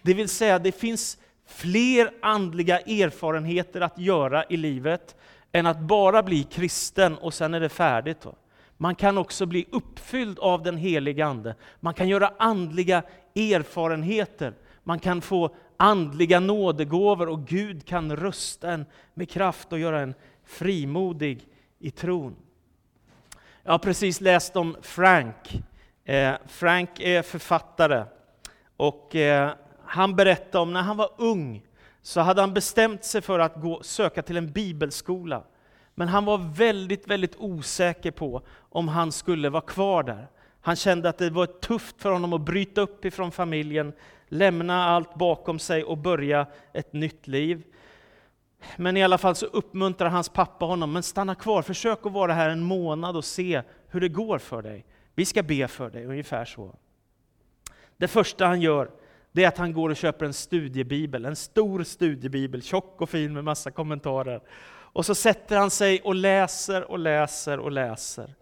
Det 0.02 0.14
vill 0.14 0.30
säga, 0.30 0.60
det 0.60 0.72
finns 0.72 1.18
fler 1.46 2.12
andliga 2.22 2.80
erfarenheter 2.80 3.82
att 3.82 4.00
göra 4.00 4.44
i 4.50 4.58
livet 4.58 5.16
än 5.52 5.66
att 5.66 5.80
bara 5.80 6.24
bli 6.24 6.44
kristen 6.44 7.18
och 7.18 7.34
sen 7.34 7.54
är 7.54 7.60
det 7.60 7.70
färdigt. 7.70 8.26
Man 8.78 8.96
kan 8.96 9.18
också 9.18 9.46
bli 9.46 9.66
uppfylld 9.72 10.40
av 10.40 10.64
den 10.64 10.78
heliga 10.78 11.26
Ande. 11.26 11.56
Man 11.80 11.94
kan 11.94 12.08
göra 12.08 12.34
andliga 12.40 13.04
erfarenheter. 13.36 14.54
Man 14.84 15.00
kan 15.00 15.22
få 15.22 15.56
andliga 15.78 16.40
nådegåvor 16.40 17.30
och 17.30 17.48
Gud 17.48 17.86
kan 17.86 18.16
rusta 18.16 18.72
en 18.72 18.86
med 19.14 19.30
kraft 19.30 19.74
och 19.74 19.80
göra 19.80 20.02
en 20.02 20.14
frimodig 20.46 21.48
i 21.80 21.92
tron. 21.92 22.36
Jag 23.70 23.74
har 23.74 23.80
precis 23.80 24.22
läst 24.22 24.56
om 24.56 24.78
Frank. 24.82 25.62
Eh, 26.06 26.34
Frank 26.48 27.00
är 27.00 27.22
författare 27.22 28.04
och 28.78 29.16
eh, 29.16 29.52
han 29.86 30.16
berättade 30.16 30.62
om 30.62 30.74
när 30.74 30.82
han 30.82 30.98
var 30.98 31.10
ung 31.18 31.66
så 32.02 32.22
hade 32.22 32.42
han 32.42 32.54
bestämt 32.54 33.04
sig 33.04 33.22
för 33.22 33.40
att 33.40 33.56
gå, 33.56 33.84
söka 33.84 34.22
till 34.22 34.38
en 34.38 34.52
bibelskola. 34.52 35.44
Men 35.96 36.08
han 36.08 36.26
var 36.26 36.38
väldigt, 36.38 37.08
väldigt 37.08 37.36
osäker 37.38 38.12
på 38.12 38.42
om 38.70 38.88
han 38.88 39.12
skulle 39.12 39.50
vara 39.50 39.62
kvar 39.62 40.04
där. 40.04 40.28
Han 40.62 40.76
kände 40.76 41.10
att 41.10 41.18
det 41.18 41.30
var 41.30 41.46
tufft 41.46 42.02
för 42.02 42.12
honom 42.12 42.34
att 42.34 42.42
bryta 42.42 42.82
upp 42.82 43.06
ifrån 43.06 43.32
familjen, 43.32 43.94
lämna 44.28 44.86
allt 44.86 45.16
bakom 45.16 45.60
sig 45.60 45.84
och 45.84 45.98
börja 45.98 46.46
ett 46.74 46.94
nytt 46.94 47.28
liv. 47.28 47.64
Men 48.78 48.98
i 48.98 49.04
alla 49.04 49.18
fall 49.18 49.36
så 49.36 49.46
uppmuntrar 49.46 50.10
hans 50.10 50.30
pappa 50.30 50.66
honom, 50.66 50.94
men 50.94 51.04
stanna 51.04 51.36
kvar, 51.36 51.62
försök 51.62 52.06
att 52.06 52.12
vara 52.12 52.34
här 52.34 52.50
en 52.50 52.64
månad 52.64 53.16
och 53.16 53.26
se 53.26 53.62
hur 53.88 54.02
det 54.02 54.10
går 54.10 54.38
för 54.38 54.62
dig. 54.62 54.86
Vi 55.16 55.26
ska 55.26 55.44
be 55.44 55.68
för 55.68 55.90
dig, 55.90 56.06
ungefär 56.06 56.46
så. 56.46 56.76
Det 57.98 58.08
första 58.08 58.46
han 58.46 58.62
gör, 58.62 58.92
det 59.32 59.44
är 59.44 59.48
att 59.48 59.58
han 59.58 59.74
går 59.74 59.90
och 59.90 59.98
köper 59.98 60.26
en 60.26 60.34
studiebibel, 60.34 61.26
en 61.26 61.36
stor 61.36 61.84
studiebibel, 61.84 62.62
tjock 62.62 63.02
och 63.02 63.10
fin 63.10 63.34
med 63.34 63.44
massa 63.44 63.72
kommentarer. 63.72 64.42
Och 64.92 65.06
så 65.06 65.16
sätter 65.16 65.58
han 65.58 65.70
sig 65.70 66.02
och 66.02 66.16
läser 66.16 66.92
och 66.92 67.00
läser 67.00 67.60
och 67.60 67.72
läser. 67.72 68.36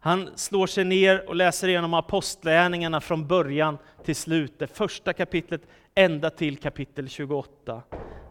Han 0.00 0.30
slår 0.34 0.66
sig 0.66 0.84
ner 0.84 1.28
och 1.28 1.34
läser 1.34 1.68
igenom 1.68 1.94
apostlärningarna 1.94 3.00
från 3.00 3.26
början 3.26 3.78
till 4.04 4.16
slut, 4.16 4.58
det 4.58 4.66
första 4.66 5.12
kapitlet 5.12 5.62
ända 5.94 6.30
till 6.30 6.56
kapitel 6.56 7.08
28. 7.08 7.82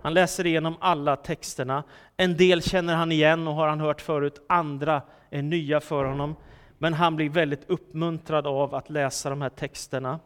Han 0.02 0.14
läser 0.14 0.48
igenom 0.48 0.76
alla 0.80 1.16
texterna. 1.16 1.84
En 2.18 2.38
del 2.38 2.62
känner 2.62 2.96
han 2.96 3.12
igen 3.12 3.48
och 3.48 3.54
har 3.54 3.68
han 3.68 3.80
hört 3.80 4.02
förut, 4.02 4.46
andra 4.50 5.02
är 5.30 5.42
nya 5.42 5.80
för 5.80 6.06
honom. 6.06 6.36
Men 6.78 6.94
han 6.94 7.16
blir 7.16 7.30
väldigt 7.30 7.70
uppmuntrad 7.70 8.48
av 8.48 8.76
att 8.76 8.90
läsa 8.90 9.30
de 9.30 9.42
här 9.42 9.50
texterna. 9.50 10.20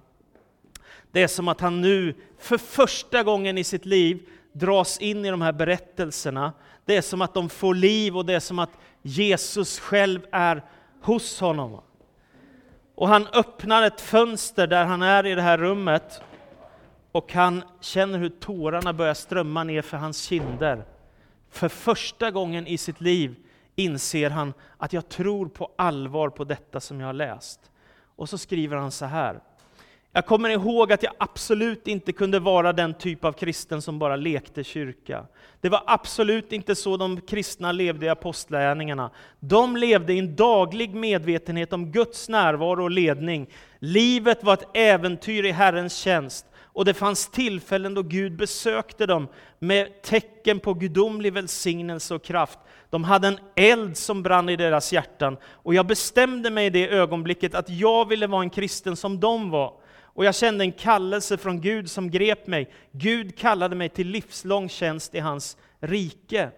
Det 1.12 1.24
är 1.24 1.28
som 1.28 1.48
att 1.48 1.62
han 1.62 1.82
nu 1.82 2.14
för 2.40 2.58
första 2.58 3.24
gången 3.24 3.58
i 3.58 3.64
sitt 3.64 3.86
liv 3.86 4.30
dras 4.52 4.98
in 4.98 5.26
i 5.26 5.30
de 5.30 5.42
här 5.42 5.52
berättelserna. 5.52 6.54
Det 6.86 6.98
är 6.98 7.02
som 7.02 7.22
att 7.22 7.34
de 7.34 7.50
får 7.50 7.76
liv 7.76 8.18
och 8.18 8.26
det 8.26 8.34
är 8.34 8.40
som 8.40 8.60
att 8.60 8.78
Jesus 9.02 9.80
själv 9.80 10.20
är 10.32 10.64
hos 11.02 11.40
honom. 11.40 11.82
Och 12.96 13.08
han 13.08 13.28
öppnar 13.28 13.84
ett 13.84 14.02
fönster 14.02 14.68
där 14.68 14.86
han 14.86 15.02
är 15.02 15.26
i 15.26 15.36
det 15.36 15.42
här 15.42 15.58
rummet 15.58 16.22
och 17.16 17.34
han 17.34 17.64
känner 17.82 18.20
hur 18.20 18.30
tårarna 18.30 18.94
börjar 18.94 19.14
strömma 19.14 19.64
ner 19.64 19.82
för 19.82 19.98
hans 19.98 20.22
kinder. 20.22 20.86
För 21.50 21.70
första 21.70 22.32
gången 22.32 22.68
i 22.68 22.78
sitt 22.78 23.02
liv 23.02 23.36
inser 23.76 24.30
han 24.30 24.54
att 24.78 24.94
jag 24.94 25.10
tror 25.10 25.48
på 25.48 25.72
allvar 25.76 26.30
på 26.30 26.44
detta 26.44 26.80
som 26.80 27.00
jag 27.00 27.08
har 27.08 27.14
läst. 27.14 27.72
Och 28.16 28.30
så 28.30 28.38
skriver 28.38 28.78
han 28.78 28.92
så 28.92 29.06
här. 29.06 29.40
Jag 30.18 30.26
kommer 30.26 30.50
ihåg 30.50 30.92
att 30.92 31.04
jag 31.04 31.14
absolut 31.18 31.88
inte 31.88 32.12
kunde 32.12 32.40
vara 32.40 32.74
den 32.74 32.94
typ 32.94 33.26
av 33.26 33.32
kristen 33.32 33.82
som 33.82 34.00
bara 34.00 34.16
lekte 34.16 34.64
kyrka. 34.64 35.26
Det 35.62 35.70
var 35.70 35.84
absolut 35.86 36.52
inte 36.52 36.76
så 36.76 36.98
de 36.98 37.22
kristna 37.22 37.72
levde 37.72 38.06
i 38.06 38.10
apostlärningarna. 38.10 39.12
De 39.40 39.78
levde 39.78 40.14
i 40.14 40.20
en 40.20 40.36
daglig 40.36 40.96
medvetenhet 40.96 41.74
om 41.74 41.92
Guds 41.92 42.30
närvaro 42.30 42.84
och 42.84 42.92
ledning. 42.92 43.48
Livet 43.80 44.44
var 44.44 44.54
ett 44.54 44.70
äventyr 44.74 45.44
i 45.44 45.52
Herrens 45.52 45.98
tjänst 45.98 46.46
och 46.62 46.86
det 46.86 46.94
fanns 46.94 47.28
tillfällen 47.28 47.94
då 47.94 48.02
Gud 48.02 48.36
besökte 48.36 49.06
dem 49.06 49.28
med 49.60 50.02
tecken 50.02 50.60
på 50.60 50.74
gudomlig 50.74 51.34
välsignelse 51.34 52.16
och 52.16 52.24
kraft. 52.24 52.60
De 52.90 53.04
hade 53.04 53.28
en 53.28 53.40
eld 53.56 53.98
som 53.98 54.24
brann 54.24 54.50
i 54.50 54.56
deras 54.56 54.94
hjärtan 54.94 55.38
och 55.46 55.76
jag 55.76 55.88
bestämde 55.88 56.50
mig 56.50 56.66
i 56.66 56.70
det 56.70 56.90
ögonblicket 56.90 57.56
att 57.56 57.70
jag 57.70 58.08
ville 58.08 58.28
vara 58.28 58.44
en 58.44 58.50
kristen 58.50 58.96
som 58.96 59.20
de 59.20 59.50
var. 59.50 59.85
Och 60.16 60.26
jag 60.26 60.36
kände 60.36 60.64
en 60.64 60.72
kallelse 60.72 61.38
från 61.38 61.62
Gud 61.62 61.90
som 61.90 62.12
grep 62.12 62.48
mig. 62.48 62.72
Gud 62.92 63.38
kallade 63.38 63.76
mig 63.76 63.90
till 63.90 64.08
livslång 64.08 64.70
tjänst 64.70 65.16
i 65.16 65.20
hans 65.20 65.58
rike. 65.80 66.52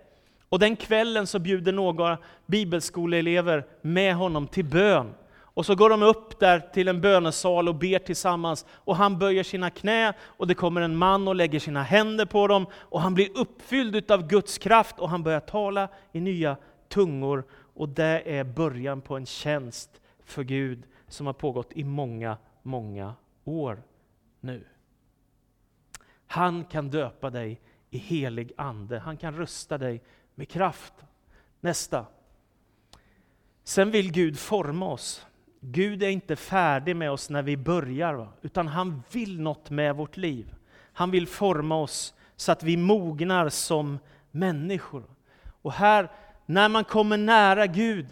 Och 0.50 0.60
den 0.60 0.76
kvällen 0.76 1.28
så 1.28 1.40
bjuder 1.40 1.72
några 1.72 2.18
bibelskoleelever 2.46 3.66
med 3.82 4.16
honom 4.16 4.48
till 4.48 4.66
bön. 4.66 5.14
Och 5.36 5.66
så 5.66 5.76
går 5.76 5.90
de 5.90 6.04
upp 6.04 6.40
där 6.40 6.60
till 6.60 6.88
en 6.88 7.02
bönesal 7.02 7.70
och 7.70 7.76
ber 7.76 8.00
tillsammans. 8.00 8.66
Och 8.72 8.96
han 8.96 9.20
böjer 9.20 9.44
sina 9.44 9.70
knä 9.70 10.14
och 10.22 10.48
det 10.48 10.56
kommer 10.56 10.82
en 10.82 10.98
man 10.98 11.28
och 11.28 11.36
lägger 11.36 11.60
sina 11.60 11.84
händer 11.84 12.26
på 12.26 12.48
dem. 12.48 12.66
Och 12.74 13.02
han 13.02 13.14
blir 13.14 13.38
uppfylld 13.38 14.12
av 14.12 14.28
Guds 14.28 14.58
kraft 14.58 15.00
och 15.00 15.10
han 15.10 15.24
börjar 15.24 15.40
tala 15.40 15.88
i 16.12 16.20
nya 16.20 16.58
tungor. 16.90 17.44
Och 17.74 17.90
det 17.90 18.24
är 18.26 18.44
början 18.44 19.02
på 19.02 19.16
en 19.16 19.26
tjänst 19.26 19.90
för 20.26 20.44
Gud 20.44 20.84
som 21.08 21.26
har 21.26 21.34
pågått 21.34 21.74
i 21.74 21.84
många, 21.84 22.38
många 22.64 23.14
år 23.48 23.84
nu. 24.40 24.66
Han 26.28 26.66
kan 26.66 26.90
döpa 26.90 27.30
dig 27.30 27.62
i 27.90 27.98
helig 27.98 28.52
ande. 28.58 29.00
Han 29.00 29.18
kan 29.18 29.36
rusta 29.36 29.78
dig 29.78 30.04
med 30.36 30.50
kraft. 30.50 30.94
Nästa. 31.60 32.06
Sen 33.64 33.92
vill 33.92 34.12
Gud 34.12 34.40
forma 34.40 34.86
oss. 34.86 35.26
Gud 35.60 36.04
är 36.04 36.10
inte 36.10 36.36
färdig 36.36 36.96
med 36.96 37.12
oss 37.12 37.30
när 37.30 37.42
vi 37.42 37.58
börjar, 37.58 38.14
va? 38.14 38.28
utan 38.42 38.68
han 38.68 39.04
vill 39.12 39.42
något 39.42 39.70
med 39.70 39.96
vårt 39.96 40.18
liv. 40.18 40.56
Han 40.94 41.12
vill 41.12 41.28
forma 41.28 41.76
oss 41.76 42.14
så 42.36 42.52
att 42.52 42.64
vi 42.64 42.78
mognar 42.78 43.50
som 43.50 44.00
människor. 44.32 45.04
Och 45.62 45.74
här, 45.74 46.12
när 46.46 46.70
man 46.70 46.84
kommer 46.84 47.18
nära 47.18 47.68
Gud, 47.68 48.08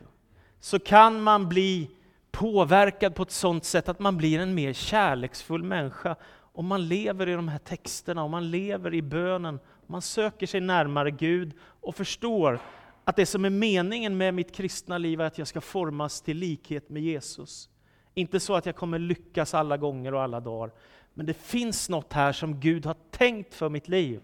så 0.59 0.79
kan 0.79 1.21
man 1.21 1.49
bli 1.49 1.94
påverkad 2.35 3.15
på 3.15 3.23
ett 3.23 3.31
sådant 3.31 3.65
sätt 3.65 3.89
att 3.89 3.99
man 3.99 4.17
blir 4.17 4.39
en 4.39 4.55
mer 4.55 4.73
kärleksfull 4.73 5.63
människa. 5.63 6.15
Om 6.53 6.67
man 6.67 6.87
lever 6.87 7.29
i 7.29 7.33
de 7.33 7.47
här 7.47 7.59
texterna, 7.59 8.23
om 8.23 8.31
man 8.31 8.51
lever 8.51 8.93
i 8.93 9.01
bönen, 9.01 9.55
om 9.55 9.87
man 9.87 10.01
söker 10.01 10.47
sig 10.47 10.61
närmare 10.61 11.11
Gud 11.11 11.53
och 11.61 11.95
förstår 11.95 12.59
att 13.03 13.15
det 13.15 13.25
som 13.25 13.45
är 13.45 13.49
meningen 13.49 14.17
med 14.17 14.33
mitt 14.33 14.55
kristna 14.55 14.97
liv 14.97 15.21
är 15.21 15.25
att 15.25 15.37
jag 15.37 15.47
ska 15.47 15.61
formas 15.61 16.21
till 16.21 16.37
likhet 16.37 16.89
med 16.89 17.03
Jesus. 17.03 17.69
Inte 18.13 18.39
så 18.39 18.55
att 18.55 18.65
jag 18.65 18.75
kommer 18.75 18.99
lyckas 18.99 19.53
alla 19.53 19.77
gånger 19.77 20.13
och 20.13 20.21
alla 20.21 20.39
dagar, 20.39 20.71
men 21.13 21.25
det 21.25 21.33
finns 21.33 21.89
något 21.89 22.13
här 22.13 22.31
som 22.31 22.59
Gud 22.59 22.85
har 22.85 22.95
tänkt 23.11 23.53
för 23.53 23.69
mitt 23.69 23.87
liv. 23.87 24.21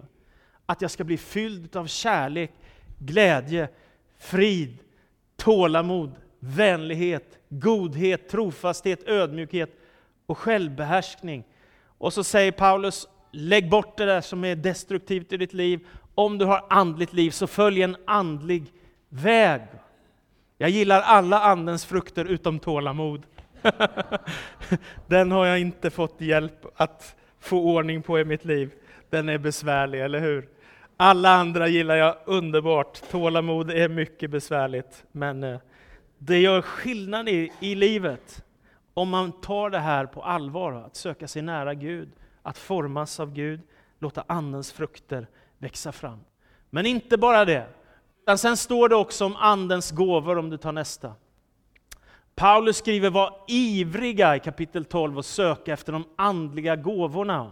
Att 0.66 0.82
jag 0.82 0.92
ska 0.92 1.04
bli 1.04 1.18
fylld 1.18 1.76
av 1.76 1.88
kärlek, 1.88 2.52
glädje, 2.98 3.70
frid, 4.18 4.78
tålamod, 5.36 6.12
vänlighet, 6.44 7.40
godhet, 7.50 8.30
trofasthet, 8.30 9.08
ödmjukhet 9.08 9.70
och 10.26 10.38
självbehärskning. 10.38 11.44
Och 11.98 12.14
så 12.14 12.24
säger 12.24 12.52
Paulus, 12.52 13.08
lägg 13.32 13.70
bort 13.70 13.98
det 13.98 14.06
där 14.06 14.22
som 14.22 14.44
är 14.44 14.56
destruktivt 14.56 15.34
i 15.34 15.38
ditt 15.38 15.54
liv. 15.54 15.88
Om 16.16 16.38
du 16.38 16.46
har 16.46 16.66
andligt 16.70 17.14
liv, 17.14 17.32
så 17.32 17.48
följ 17.48 17.82
en 17.82 17.98
andlig 18.06 18.64
väg. 19.10 19.62
Jag 20.58 20.70
gillar 20.70 21.02
alla 21.02 21.40
andens 21.40 21.86
frukter 21.86 22.26
utom 22.26 22.60
tålamod. 22.60 23.24
Den 25.08 25.32
har 25.32 25.46
jag 25.46 25.60
inte 25.60 25.90
fått 25.90 26.22
hjälp 26.22 26.66
att 26.76 27.16
få 27.40 27.60
ordning 27.60 28.02
på 28.02 28.20
i 28.20 28.26
mitt 28.26 28.46
liv. 28.46 28.72
Den 29.10 29.30
är 29.30 29.38
besvärlig, 29.38 30.02
eller 30.02 30.20
hur? 30.20 30.50
Alla 30.98 31.30
andra 31.30 31.68
gillar 31.68 31.96
jag 31.96 32.16
underbart. 32.26 33.02
Tålamod 33.12 33.72
är 33.72 33.90
mycket 33.90 34.30
besvärligt, 34.30 35.04
men 35.12 35.44
eh, 35.44 35.60
det 36.24 36.40
gör 36.40 36.62
skillnad 36.62 37.30
i, 37.30 37.52
i 37.60 37.76
livet 37.76 38.44
om 38.94 39.10
man 39.10 39.32
tar 39.32 39.70
det 39.70 39.80
här 39.80 40.06
på 40.06 40.24
allvar, 40.24 40.74
att 40.74 40.96
söka 40.96 41.28
sig 41.28 41.42
nära 41.42 41.74
Gud, 41.74 42.10
att 42.42 42.58
formas 42.58 43.20
av 43.20 43.34
Gud, 43.34 43.62
låta 44.00 44.24
Andens 44.28 44.72
frukter 44.72 45.28
växa 45.58 45.92
fram. 45.92 46.20
Men 46.70 46.86
inte 46.86 47.18
bara 47.18 47.46
det, 47.46 47.68
utan 48.22 48.38
sen 48.38 48.58
står 48.58 48.90
det 48.90 48.96
också 48.96 49.26
om 49.26 49.36
Andens 49.36 49.92
gåvor, 49.92 50.38
om 50.38 50.50
du 50.50 50.58
tar 50.58 50.72
nästa. 50.72 51.14
Paulus 52.36 52.78
skriver 52.78 53.10
var 53.10 53.44
ivriga 53.48 54.36
i 54.36 54.40
kapitel 54.40 54.86
12 54.86 55.18
och 55.18 55.26
söka 55.26 55.74
efter 55.74 55.94
de 55.94 56.06
andliga 56.16 56.76
gåvorna. 56.76 57.52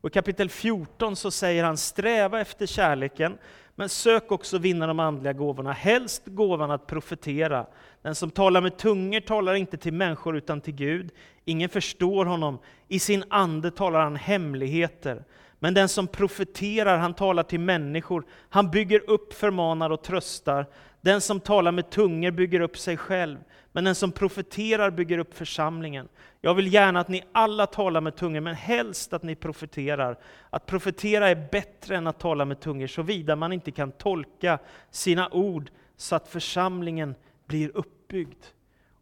Och 0.00 0.08
I 0.08 0.12
kapitel 0.12 0.48
14 0.48 1.16
så 1.16 1.30
säger 1.30 1.64
han 1.64 1.76
sträva 1.76 2.40
efter 2.40 2.66
kärleken, 2.66 3.38
men 3.74 3.88
sök 3.88 4.32
också 4.32 4.58
vinna 4.58 4.86
de 4.86 5.00
andliga 5.00 5.32
gåvorna, 5.32 5.72
helst 5.72 6.22
gåvan 6.26 6.70
att 6.70 6.86
profetera. 6.86 7.66
Den 8.02 8.14
som 8.14 8.30
talar 8.30 8.60
med 8.60 8.76
tungor 8.76 9.20
talar 9.20 9.54
inte 9.54 9.76
till 9.76 9.92
människor 9.92 10.36
utan 10.36 10.60
till 10.60 10.74
Gud. 10.74 11.10
Ingen 11.44 11.68
förstår 11.68 12.24
honom. 12.24 12.58
I 12.88 12.98
sin 12.98 13.24
ande 13.28 13.70
talar 13.70 14.00
han 14.00 14.16
hemligheter. 14.16 15.24
Men 15.58 15.74
den 15.74 15.88
som 15.88 16.06
profeterar, 16.06 16.98
han 16.98 17.14
talar 17.14 17.42
till 17.42 17.60
människor. 17.60 18.24
Han 18.48 18.70
bygger 18.70 19.10
upp, 19.10 19.32
förmanar 19.32 19.90
och 19.90 20.02
tröstar. 20.02 20.66
Den 21.00 21.20
som 21.20 21.40
talar 21.40 21.72
med 21.72 21.90
tungor 21.90 22.30
bygger 22.30 22.60
upp 22.60 22.78
sig 22.78 22.96
själv. 22.96 23.38
Men 23.72 23.84
den 23.84 23.94
som 23.94 24.12
profeterar 24.12 24.90
bygger 24.90 25.18
upp 25.18 25.34
församlingen. 25.34 26.08
Jag 26.40 26.54
vill 26.54 26.74
gärna 26.74 27.00
att 27.00 27.08
ni 27.08 27.22
alla 27.32 27.66
talar 27.66 28.00
med 28.00 28.16
tungor, 28.16 28.40
men 28.40 28.54
helst 28.54 29.12
att 29.12 29.22
ni 29.22 29.34
profeterar. 29.34 30.18
Att 30.50 30.66
profetera 30.66 31.28
är 31.28 31.48
bättre 31.50 31.96
än 31.96 32.06
att 32.06 32.18
tala 32.18 32.44
med 32.44 32.60
tungor, 32.60 32.86
såvida 32.86 33.36
man 33.36 33.52
inte 33.52 33.70
kan 33.70 33.92
tolka 33.92 34.58
sina 34.90 35.28
ord 35.28 35.70
så 35.96 36.16
att 36.16 36.28
församlingen 36.28 37.14
blir 37.46 37.76
uppbyggd. 37.76 38.44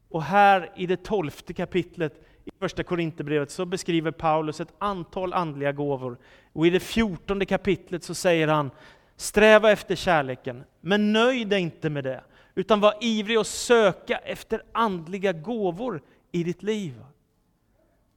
Och 0.08 0.22
här 0.22 0.70
i 0.76 0.86
det 0.86 1.04
tolfte 1.04 1.54
kapitlet 1.54 2.26
i 2.44 2.50
första 2.58 2.82
Korinthierbrevet 2.82 3.50
så 3.50 3.64
beskriver 3.64 4.10
Paulus 4.10 4.60
ett 4.60 4.74
antal 4.78 5.32
andliga 5.32 5.72
gåvor. 5.72 6.18
Och 6.52 6.66
i 6.66 6.70
det 6.70 6.80
fjortonde 6.80 7.44
kapitlet 7.44 8.04
så 8.04 8.14
säger 8.14 8.48
han, 8.48 8.70
sträva 9.16 9.70
efter 9.70 9.96
kärleken, 9.96 10.64
men 10.80 11.12
nöj 11.12 11.44
dig 11.44 11.60
inte 11.60 11.90
med 11.90 12.04
det, 12.04 12.24
utan 12.54 12.80
var 12.80 12.94
ivrig 13.00 13.36
att 13.36 13.46
söka 13.46 14.16
efter 14.16 14.62
andliga 14.72 15.32
gåvor 15.32 16.02
i 16.32 16.44
ditt 16.44 16.62
liv. 16.62 17.04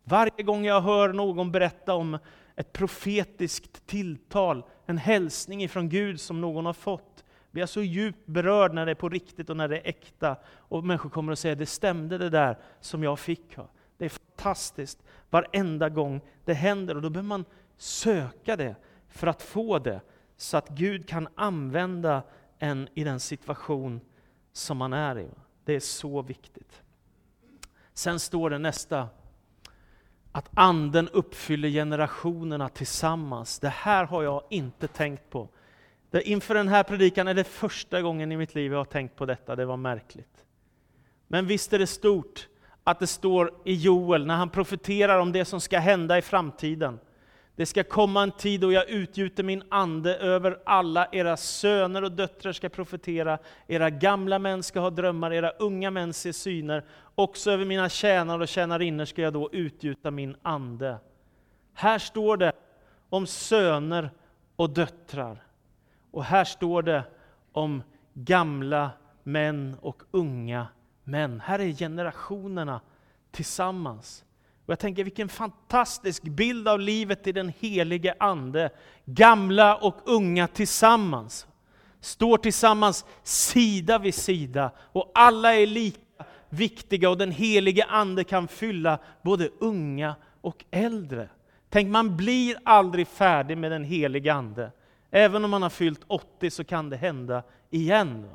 Varje 0.03 0.43
gång 0.43 0.65
jag 0.65 0.81
hör 0.81 1.13
någon 1.13 1.51
berätta 1.51 1.93
om 1.93 2.17
ett 2.55 2.73
profetiskt 2.73 3.87
tilltal, 3.87 4.63
en 4.85 4.97
hälsning 4.97 5.63
ifrån 5.63 5.89
Gud 5.89 6.21
som 6.21 6.41
någon 6.41 6.65
har 6.65 6.73
fått, 6.73 7.23
blir 7.51 7.61
jag 7.61 7.69
så 7.69 7.81
djupt 7.81 8.25
berörd 8.25 8.73
när 8.73 8.85
det 8.85 8.91
är 8.91 8.95
på 8.95 9.09
riktigt 9.09 9.49
och 9.49 9.57
när 9.57 9.67
det 9.67 9.77
är 9.77 9.87
äkta. 9.87 10.35
Och 10.55 10.83
människor 10.83 11.09
kommer 11.09 11.33
att 11.33 11.39
säga, 11.39 11.55
det 11.55 11.65
stämde 11.65 12.17
det 12.17 12.29
där 12.29 12.57
som 12.79 13.03
jag 13.03 13.19
fick. 13.19 13.55
Det 13.97 14.05
är 14.05 14.09
fantastiskt 14.09 15.03
varenda 15.29 15.89
gång 15.89 16.21
det 16.45 16.53
händer 16.53 16.95
och 16.95 17.01
då 17.01 17.09
behöver 17.09 17.27
man 17.27 17.45
söka 17.77 18.55
det 18.55 18.75
för 19.09 19.27
att 19.27 19.41
få 19.41 19.79
det, 19.79 20.01
så 20.37 20.57
att 20.57 20.69
Gud 20.69 21.07
kan 21.07 21.27
använda 21.35 22.23
en 22.59 22.89
i 22.93 23.03
den 23.03 23.19
situation 23.19 24.01
som 24.53 24.77
man 24.77 24.93
är 24.93 25.19
i. 25.19 25.29
Det 25.65 25.75
är 25.75 25.79
så 25.79 26.21
viktigt. 26.21 26.81
Sen 27.93 28.19
står 28.19 28.49
det 28.49 28.57
nästa, 28.57 29.07
att 30.31 30.49
anden 30.53 31.09
uppfyller 31.09 31.69
generationerna 31.69 32.69
tillsammans. 32.69 33.59
Det 33.59 33.69
här 33.69 34.05
har 34.05 34.23
jag 34.23 34.43
inte 34.49 34.87
tänkt 34.87 35.29
på. 35.29 35.49
Inför 36.23 36.53
den 36.53 36.67
här 36.67 36.83
predikan 36.83 37.27
är 37.27 37.33
det 37.33 37.43
första 37.43 38.01
gången 38.01 38.31
i 38.31 38.37
mitt 38.37 38.55
liv 38.55 38.71
jag 38.71 38.79
har 38.79 38.85
tänkt 38.85 39.15
på 39.15 39.25
detta, 39.25 39.55
det 39.55 39.65
var 39.65 39.77
märkligt. 39.77 40.45
Men 41.27 41.47
visst 41.47 41.73
är 41.73 41.79
det 41.79 41.87
stort 41.87 42.47
att 42.83 42.99
det 42.99 43.07
står 43.07 43.53
i 43.63 43.73
Joel, 43.73 44.25
när 44.25 44.35
han 44.35 44.49
profeterar 44.49 45.19
om 45.19 45.31
det 45.31 45.45
som 45.45 45.61
ska 45.61 45.79
hända 45.79 46.17
i 46.17 46.21
framtiden. 46.21 46.99
Det 47.55 47.65
ska 47.65 47.83
komma 47.83 48.23
en 48.23 48.31
tid 48.31 48.61
då 48.61 48.71
jag 48.71 48.89
utgjuter 48.89 49.43
min 49.43 49.63
ande 49.69 50.15
över 50.15 50.59
alla, 50.65 51.07
era 51.11 51.37
söner 51.37 52.01
och 52.01 52.11
döttrar 52.11 52.51
ska 52.51 52.69
profetera, 52.69 53.37
era 53.67 53.89
gamla 53.89 54.39
män 54.39 54.63
ska 54.63 54.79
ha 54.79 54.89
drömmar, 54.89 55.33
era 55.33 55.49
unga 55.49 55.91
män 55.91 56.13
se 56.13 56.33
syner, 56.33 56.85
också 57.15 57.51
över 57.51 57.65
mina 57.65 57.89
tjänare 57.89 58.41
och 58.41 58.47
tjänarinnor 58.47 59.05
ska 59.05 59.21
jag 59.21 59.33
då 59.33 59.49
utgjuta 59.51 60.11
min 60.11 60.35
ande. 60.41 60.97
Här 61.73 61.99
står 61.99 62.37
det 62.37 62.51
om 63.09 63.27
söner 63.27 64.09
och 64.55 64.69
döttrar. 64.69 65.43
Och 66.11 66.23
här 66.23 66.43
står 66.43 66.81
det 66.81 67.03
om 67.51 67.83
gamla 68.13 68.91
män 69.23 69.77
och 69.81 70.03
unga 70.11 70.67
män. 71.03 71.39
Här 71.39 71.59
är 71.59 71.71
generationerna 71.71 72.81
tillsammans. 73.31 74.25
Och 74.65 74.71
jag 74.71 74.79
tänker 74.79 75.03
vilken 75.03 75.29
fantastisk 75.29 76.23
bild 76.23 76.67
av 76.67 76.79
livet 76.79 77.27
i 77.27 77.31
den 77.31 77.53
helige 77.59 78.15
Ande. 78.19 78.69
Gamla 79.05 79.75
och 79.75 79.95
unga 80.05 80.47
tillsammans. 80.47 81.47
Står 82.01 82.37
tillsammans 82.37 83.05
sida 83.23 83.99
vid 83.99 84.15
sida 84.15 84.71
och 84.77 85.11
alla 85.13 85.55
är 85.55 85.67
lika 85.67 85.99
viktiga 86.49 87.09
och 87.09 87.17
den 87.17 87.31
helige 87.31 87.85
Ande 87.85 88.23
kan 88.23 88.47
fylla 88.47 88.99
både 89.21 89.49
unga 89.59 90.15
och 90.41 90.65
äldre. 90.71 91.29
Tänk, 91.69 91.89
man 91.89 92.17
blir 92.17 92.57
aldrig 92.63 93.07
färdig 93.07 93.57
med 93.57 93.71
den 93.71 93.83
helige 93.83 94.33
Ande. 94.33 94.71
Även 95.11 95.43
om 95.45 95.51
man 95.51 95.61
har 95.61 95.69
fyllt 95.69 96.01
80 96.07 96.49
så 96.49 96.63
kan 96.63 96.89
det 96.89 96.97
hända 96.97 97.43
igen. 97.69 98.29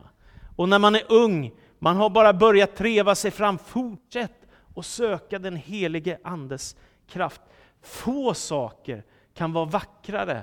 Och 0.56 0.68
när 0.68 0.78
man 0.78 0.94
är 0.94 1.02
ung, 1.08 1.52
man 1.78 1.96
har 1.96 2.10
bara 2.10 2.32
börjat 2.32 2.76
treva 2.76 3.14
sig 3.14 3.30
fram, 3.30 3.58
fortsätt 3.58 4.37
och 4.78 4.84
söka 4.84 5.38
den 5.38 5.56
helige 5.56 6.18
Andes 6.22 6.76
kraft. 7.06 7.40
Få 7.80 8.34
saker 8.34 9.04
kan 9.34 9.52
vara 9.52 9.64
vackrare 9.64 10.42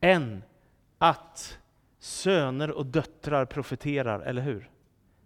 än 0.00 0.42
att 0.98 1.58
söner 1.98 2.70
och 2.70 2.86
döttrar 2.86 3.44
profeterar, 3.44 4.20
eller 4.20 4.42
hur? 4.42 4.70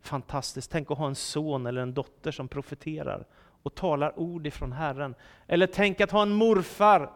Fantastiskt. 0.01 0.71
Tänk 0.71 0.91
att 0.91 0.99
ha 0.99 1.07
en 1.07 1.15
son 1.15 1.67
eller 1.67 1.83
en 1.83 1.95
dotter 1.95 2.31
som 2.31 2.49
profeterar 2.49 3.27
och 3.63 3.75
talar 3.75 4.19
ord 4.19 4.47
ifrån 4.47 4.73
Herren. 4.73 5.15
Eller 5.47 5.67
tänk 5.67 6.01
att 6.01 6.11
ha 6.11 6.23
en 6.23 6.33
morfar 6.33 7.13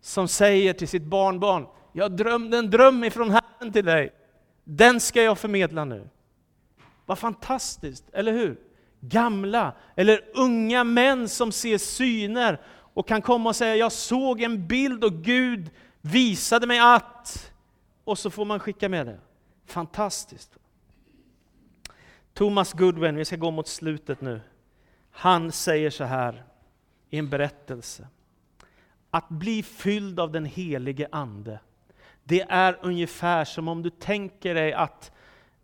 som 0.00 0.28
säger 0.28 0.72
till 0.72 0.88
sitt 0.88 1.04
barnbarn, 1.04 1.66
jag 1.92 2.12
drömde 2.16 2.58
en 2.58 2.70
dröm 2.70 3.04
ifrån 3.04 3.30
Herren 3.30 3.72
till 3.72 3.84
dig. 3.84 4.12
Den 4.64 5.00
ska 5.00 5.22
jag 5.22 5.38
förmedla 5.38 5.84
nu. 5.84 6.08
Vad 7.06 7.18
fantastiskt, 7.18 8.04
eller 8.12 8.32
hur? 8.32 8.67
Gamla 9.00 9.72
eller 9.96 10.20
unga 10.34 10.84
män 10.84 11.28
som 11.28 11.52
ser 11.52 11.78
syner 11.78 12.60
och 12.66 13.08
kan 13.08 13.22
komma 13.22 13.48
och 13.48 13.56
säga 13.56 13.76
jag 13.76 13.92
såg 13.92 14.42
en 14.42 14.66
bild 14.66 15.04
och 15.04 15.12
Gud 15.12 15.70
visade 16.00 16.66
mig 16.66 16.78
att... 16.78 17.52
Och 18.04 18.18
så 18.18 18.30
får 18.30 18.44
man 18.44 18.60
skicka 18.60 18.88
med 18.88 19.06
det. 19.06 19.18
Fantastiskt. 19.66 20.58
Thomas 22.34 22.72
Goodwin, 22.72 23.16
vi 23.16 23.24
ska 23.24 23.36
gå 23.36 23.50
mot 23.50 23.68
slutet 23.68 24.20
nu. 24.20 24.40
Han 25.10 25.52
säger 25.52 25.90
så 25.90 26.04
här 26.04 26.44
i 27.10 27.18
en 27.18 27.28
berättelse. 27.28 28.08
Att 29.10 29.28
bli 29.28 29.62
fylld 29.62 30.20
av 30.20 30.32
den 30.32 30.44
helige 30.44 31.08
Ande, 31.12 31.60
det 32.24 32.46
är 32.48 32.78
ungefär 32.82 33.44
som 33.44 33.68
om 33.68 33.82
du 33.82 33.90
tänker 33.90 34.54
dig 34.54 34.72
att 34.72 35.12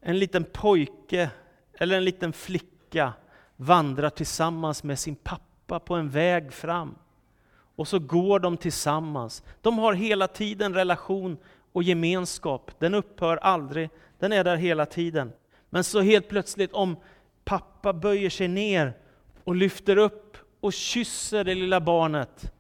en 0.01 0.19
liten 0.19 0.45
pojke 0.45 1.31
eller 1.73 1.97
en 1.97 2.05
liten 2.05 2.33
flicka 2.33 3.13
vandrar 3.57 4.11
tillsammans 4.11 4.83
med 4.83 4.99
sin 4.99 5.17
pappa 5.17 5.81
på 5.81 5.95
en 5.95 6.11
väg 6.11 6.53
fram. 6.53 6.95
Och 7.77 7.89
så 7.89 7.99
går 7.99 8.39
de 8.39 8.57
tillsammans. 8.57 9.43
De 9.63 9.79
har 9.79 9.93
hela 9.93 10.29
tiden 10.29 10.75
relation 10.75 11.37
och 11.73 11.83
gemenskap. 11.83 12.71
Den 12.79 12.95
upphör 12.95 13.37
aldrig, 13.37 13.91
den 14.19 14.33
är 14.33 14.45
där 14.45 14.57
hela 14.57 14.87
tiden. 14.87 15.33
Men 15.71 15.85
så 15.85 16.01
helt 16.01 16.29
plötsligt 16.29 16.73
om 16.73 16.97
pappa 17.45 17.93
böjer 17.93 18.31
sig 18.31 18.49
ner 18.49 18.95
och 19.45 19.57
lyfter 19.57 19.97
upp 19.97 20.37
och 20.61 20.73
kysser 20.73 21.45
det 21.45 21.55
lilla 21.55 21.81
barnet, 21.81 22.53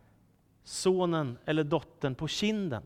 sonen 0.64 1.38
eller 1.44 1.64
dottern, 1.64 2.14
på 2.14 2.28
kinden, 2.28 2.82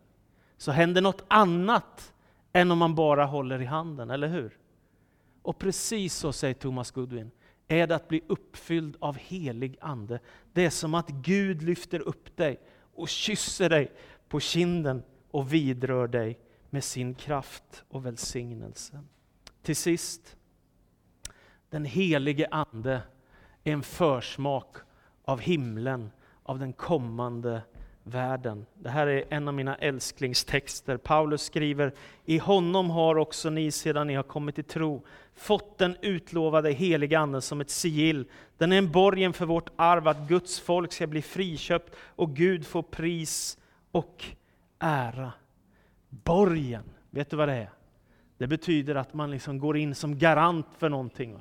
så 0.57 0.73
händer 0.73 1.01
något 1.01 1.25
annat 1.29 2.13
än 2.53 2.71
om 2.71 2.79
man 2.79 2.95
bara 2.95 3.25
håller 3.25 3.63
i 3.63 3.65
handen, 3.65 4.11
eller 4.11 4.29
hur? 4.29 4.59
Och 5.43 5.59
precis 5.59 6.15
så 6.15 6.33
säger 6.33 6.55
Thomas 6.55 6.91
Goodwin, 6.91 7.31
är 7.69 7.87
det 7.87 7.95
att 7.95 8.09
bli 8.09 8.23
uppfylld 8.27 8.97
av 9.01 9.17
helig 9.17 9.77
ande. 9.81 10.21
Det 10.53 10.65
är 10.65 10.71
som 10.71 10.95
att 10.95 11.09
Gud 11.09 11.63
lyfter 11.63 12.01
upp 12.01 12.37
dig 12.37 12.61
och 12.95 13.09
kysser 13.09 13.71
dig 13.71 13.93
på 14.29 14.41
kinden 14.41 15.03
och 15.31 15.53
vidrör 15.53 16.09
dig 16.09 16.39
med 16.71 16.85
sin 16.85 17.15
kraft 17.15 17.85
och 17.89 18.07
välsignelse. 18.07 19.01
Till 19.63 19.77
sist, 19.77 20.37
den 21.71 21.85
helige 21.85 22.49
Ande 22.51 23.03
är 23.65 23.73
en 23.73 23.83
försmak 23.83 24.77
av 25.25 25.41
himlen, 25.41 26.11
av 26.43 26.59
den 26.59 26.73
kommande 26.73 27.63
världen. 28.03 28.67
Det 28.75 28.91
här 28.91 29.07
är 29.07 29.25
en 29.29 29.49
av 29.49 29.55
mina 29.55 29.77
älsklingstexter. 29.77 30.97
Paulus 30.97 31.43
skriver, 31.43 31.95
i 32.25 32.39
honom 32.39 32.91
har 32.91 33.19
också 33.19 33.51
ni 33.51 33.71
sedan 33.71 34.07
ni 34.07 34.15
har 34.15 34.23
kommit 34.23 34.55
till 34.55 34.65
tro 34.65 35.05
fått 35.39 35.79
den 35.79 35.97
utlovade 36.03 36.71
heliga 36.71 37.19
Anden 37.19 37.43
som 37.43 37.61
ett 37.61 37.71
sigill. 37.71 38.25
Den 38.59 38.73
är 38.73 38.79
en 38.79 38.93
borgen 38.93 39.33
för 39.33 39.47
vårt 39.47 39.71
arv, 39.77 40.09
att 40.09 40.29
Guds 40.29 40.61
folk 40.61 40.93
ska 40.93 41.07
bli 41.07 41.23
friköpt 41.23 41.95
och 42.01 42.37
Gud 42.37 42.67
få 42.67 42.83
pris 42.83 43.59
och 43.91 44.25
ära. 44.79 45.33
Borgen, 46.09 46.83
vet 47.11 47.31
du 47.31 47.37
vad 47.37 47.49
det 47.49 47.55
är? 47.55 47.71
Det 48.39 48.47
betyder 48.47 48.95
att 48.95 49.15
man 49.15 49.31
liksom 49.31 49.59
går 49.59 49.77
in 49.77 49.95
som 49.95 50.19
garant 50.19 50.67
för 50.79 50.89
någonting. 50.89 51.41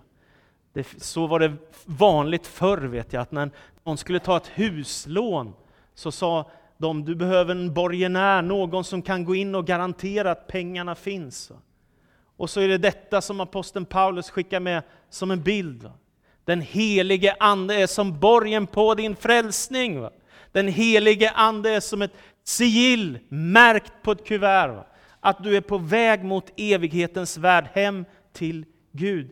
Det, 0.73 0.87
så 1.01 1.27
var 1.27 1.39
det 1.39 1.53
vanligt 1.85 2.47
förr 2.47 2.77
vet 2.77 3.13
jag, 3.13 3.21
att 3.21 3.31
när 3.31 3.49
någon 3.83 3.97
skulle 3.97 4.19
ta 4.19 4.37
ett 4.37 4.47
huslån 4.47 5.53
så 5.93 6.11
sa 6.11 6.51
de, 6.77 7.05
du 7.05 7.15
behöver 7.15 7.55
en 7.55 7.73
borgenär, 7.73 8.41
någon 8.41 8.83
som 8.83 9.01
kan 9.01 9.25
gå 9.25 9.35
in 9.35 9.55
och 9.55 9.67
garantera 9.67 10.31
att 10.31 10.47
pengarna 10.47 10.95
finns. 10.95 11.51
Och 12.37 12.49
så 12.49 12.61
är 12.61 12.67
det 12.67 12.77
detta 12.77 13.21
som 13.21 13.39
aposteln 13.39 13.85
Paulus 13.85 14.29
skickar 14.29 14.59
med 14.59 14.83
som 15.09 15.31
en 15.31 15.43
bild. 15.43 15.91
Den 16.45 16.61
helige 16.61 17.35
Ande 17.39 17.75
är 17.75 17.87
som 17.87 18.19
borgen 18.19 18.67
på 18.67 18.95
din 18.95 19.15
frälsning. 19.15 20.07
Den 20.51 20.67
helige 20.67 21.31
Ande 21.31 21.69
är 21.69 21.79
som 21.79 22.01
ett 22.01 22.13
sigill 22.43 23.19
märkt 23.29 23.93
på 24.01 24.11
ett 24.11 24.27
kuvert. 24.27 24.83
Att 25.19 25.43
du 25.43 25.57
är 25.57 25.61
på 25.61 25.77
väg 25.77 26.23
mot 26.23 26.51
evighetens 26.57 27.37
värld, 27.37 27.67
hem 27.73 28.05
till 28.33 28.65
Gud. 28.91 29.31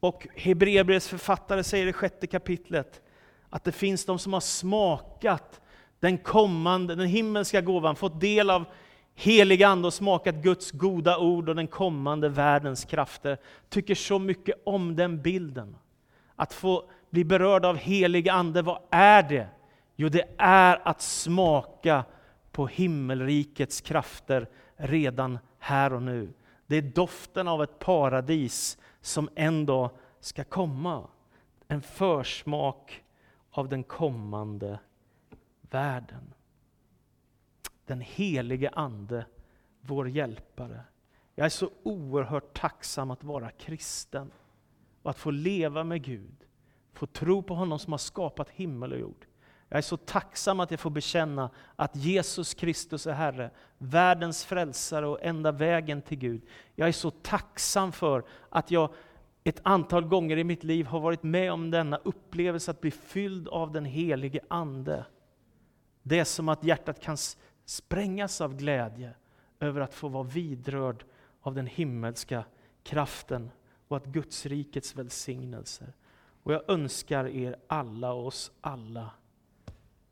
Och 0.00 0.26
Hebreerbrevets 0.34 1.08
författare 1.08 1.64
säger 1.64 1.86
i 1.86 1.92
sjätte 1.92 2.26
kapitlet 2.26 3.02
att 3.50 3.64
det 3.64 3.72
finns 3.72 4.04
de 4.04 4.18
som 4.18 4.32
har 4.32 4.40
smakat 4.40 5.60
den 6.00 6.18
kommande, 6.18 6.94
den 6.94 7.06
himmelska 7.06 7.60
gåvan, 7.60 7.96
fått 7.96 8.20
del 8.20 8.50
av 8.50 8.64
helig 9.20 9.62
ande 9.62 9.86
och 9.86 9.94
smakat 9.94 10.34
Guds 10.34 10.70
goda 10.70 11.18
ord 11.18 11.48
och 11.48 11.56
den 11.56 11.66
kommande 11.66 12.28
världens 12.28 12.84
krafter. 12.84 13.38
Tycker 13.68 13.94
så 13.94 14.18
mycket 14.18 14.62
om 14.64 14.96
den 14.96 15.22
bilden. 15.22 15.76
Att 16.36 16.52
få 16.52 16.90
bli 17.10 17.24
berörd 17.24 17.64
av 17.64 17.76
helig 17.76 18.28
ande, 18.28 18.62
vad 18.62 18.78
är 18.90 19.22
det? 19.22 19.48
Jo, 19.96 20.08
det 20.08 20.34
är 20.38 20.88
att 20.88 21.02
smaka 21.02 22.04
på 22.52 22.66
himmelrikets 22.66 23.80
krafter 23.80 24.48
redan 24.76 25.38
här 25.58 25.92
och 25.92 26.02
nu. 26.02 26.32
Det 26.66 26.76
är 26.76 26.82
doften 26.82 27.48
av 27.48 27.62
ett 27.62 27.78
paradis 27.78 28.78
som 29.00 29.28
en 29.34 29.66
dag 29.66 29.90
ska 30.20 30.44
komma. 30.44 31.06
En 31.68 31.82
försmak 31.82 33.02
av 33.50 33.68
den 33.68 33.82
kommande 33.82 34.78
världen. 35.70 36.34
Den 37.88 38.00
helige 38.00 38.70
Ande, 38.70 39.26
vår 39.80 40.08
hjälpare. 40.08 40.80
Jag 41.34 41.44
är 41.44 41.50
så 41.50 41.70
oerhört 41.82 42.58
tacksam 42.58 43.10
att 43.10 43.24
vara 43.24 43.50
kristen 43.50 44.30
och 45.02 45.10
att 45.10 45.18
få 45.18 45.30
leva 45.30 45.84
med 45.84 46.02
Gud, 46.04 46.44
få 46.92 47.06
tro 47.06 47.42
på 47.42 47.54
honom 47.54 47.78
som 47.78 47.92
har 47.92 47.98
skapat 47.98 48.50
himmel 48.50 48.92
och 48.92 48.98
jord. 48.98 49.26
Jag 49.68 49.78
är 49.78 49.82
så 49.82 49.96
tacksam 49.96 50.60
att 50.60 50.70
jag 50.70 50.80
får 50.80 50.90
bekänna 50.90 51.50
att 51.76 51.96
Jesus 51.96 52.54
Kristus 52.54 53.06
är 53.06 53.12
Herre, 53.12 53.50
världens 53.78 54.44
frälsare 54.44 55.06
och 55.06 55.22
enda 55.22 55.52
vägen 55.52 56.02
till 56.02 56.18
Gud. 56.18 56.42
Jag 56.74 56.88
är 56.88 56.92
så 56.92 57.10
tacksam 57.10 57.92
för 57.92 58.24
att 58.50 58.70
jag 58.70 58.94
ett 59.44 59.60
antal 59.62 60.04
gånger 60.04 60.36
i 60.36 60.44
mitt 60.44 60.64
liv 60.64 60.86
har 60.86 61.00
varit 61.00 61.22
med 61.22 61.52
om 61.52 61.70
denna 61.70 61.96
upplevelse 61.96 62.70
att 62.70 62.80
bli 62.80 62.90
fylld 62.90 63.48
av 63.48 63.72
den 63.72 63.84
helige 63.84 64.40
Ande. 64.48 65.04
Det 66.02 66.18
är 66.18 66.24
som 66.24 66.48
att 66.48 66.64
hjärtat 66.64 67.00
kan 67.00 67.16
sprängas 67.68 68.40
av 68.40 68.56
glädje 68.56 69.14
över 69.60 69.80
att 69.80 69.94
få 69.94 70.08
vara 70.08 70.22
vidrörd 70.22 71.04
av 71.40 71.54
den 71.54 71.66
himmelska 71.66 72.44
kraften 72.82 73.50
och 73.88 73.96
att 73.96 74.06
Guds 74.06 74.46
rikets 74.46 74.96
välsignelser. 74.96 75.92
Och 76.42 76.52
jag 76.52 76.70
önskar 76.70 77.28
er 77.28 77.56
alla 77.66 78.12
och 78.12 78.26
oss 78.26 78.52
alla 78.60 79.10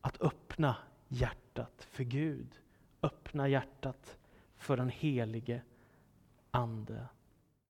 att 0.01 0.21
öppna 0.21 0.75
hjärtat 1.07 1.87
för 1.91 2.03
Gud. 2.03 2.59
Öppna 3.01 3.47
hjärtat 3.47 4.17
för 4.57 4.77
den 4.77 4.89
helige 4.89 5.61
Ande. 6.51 7.07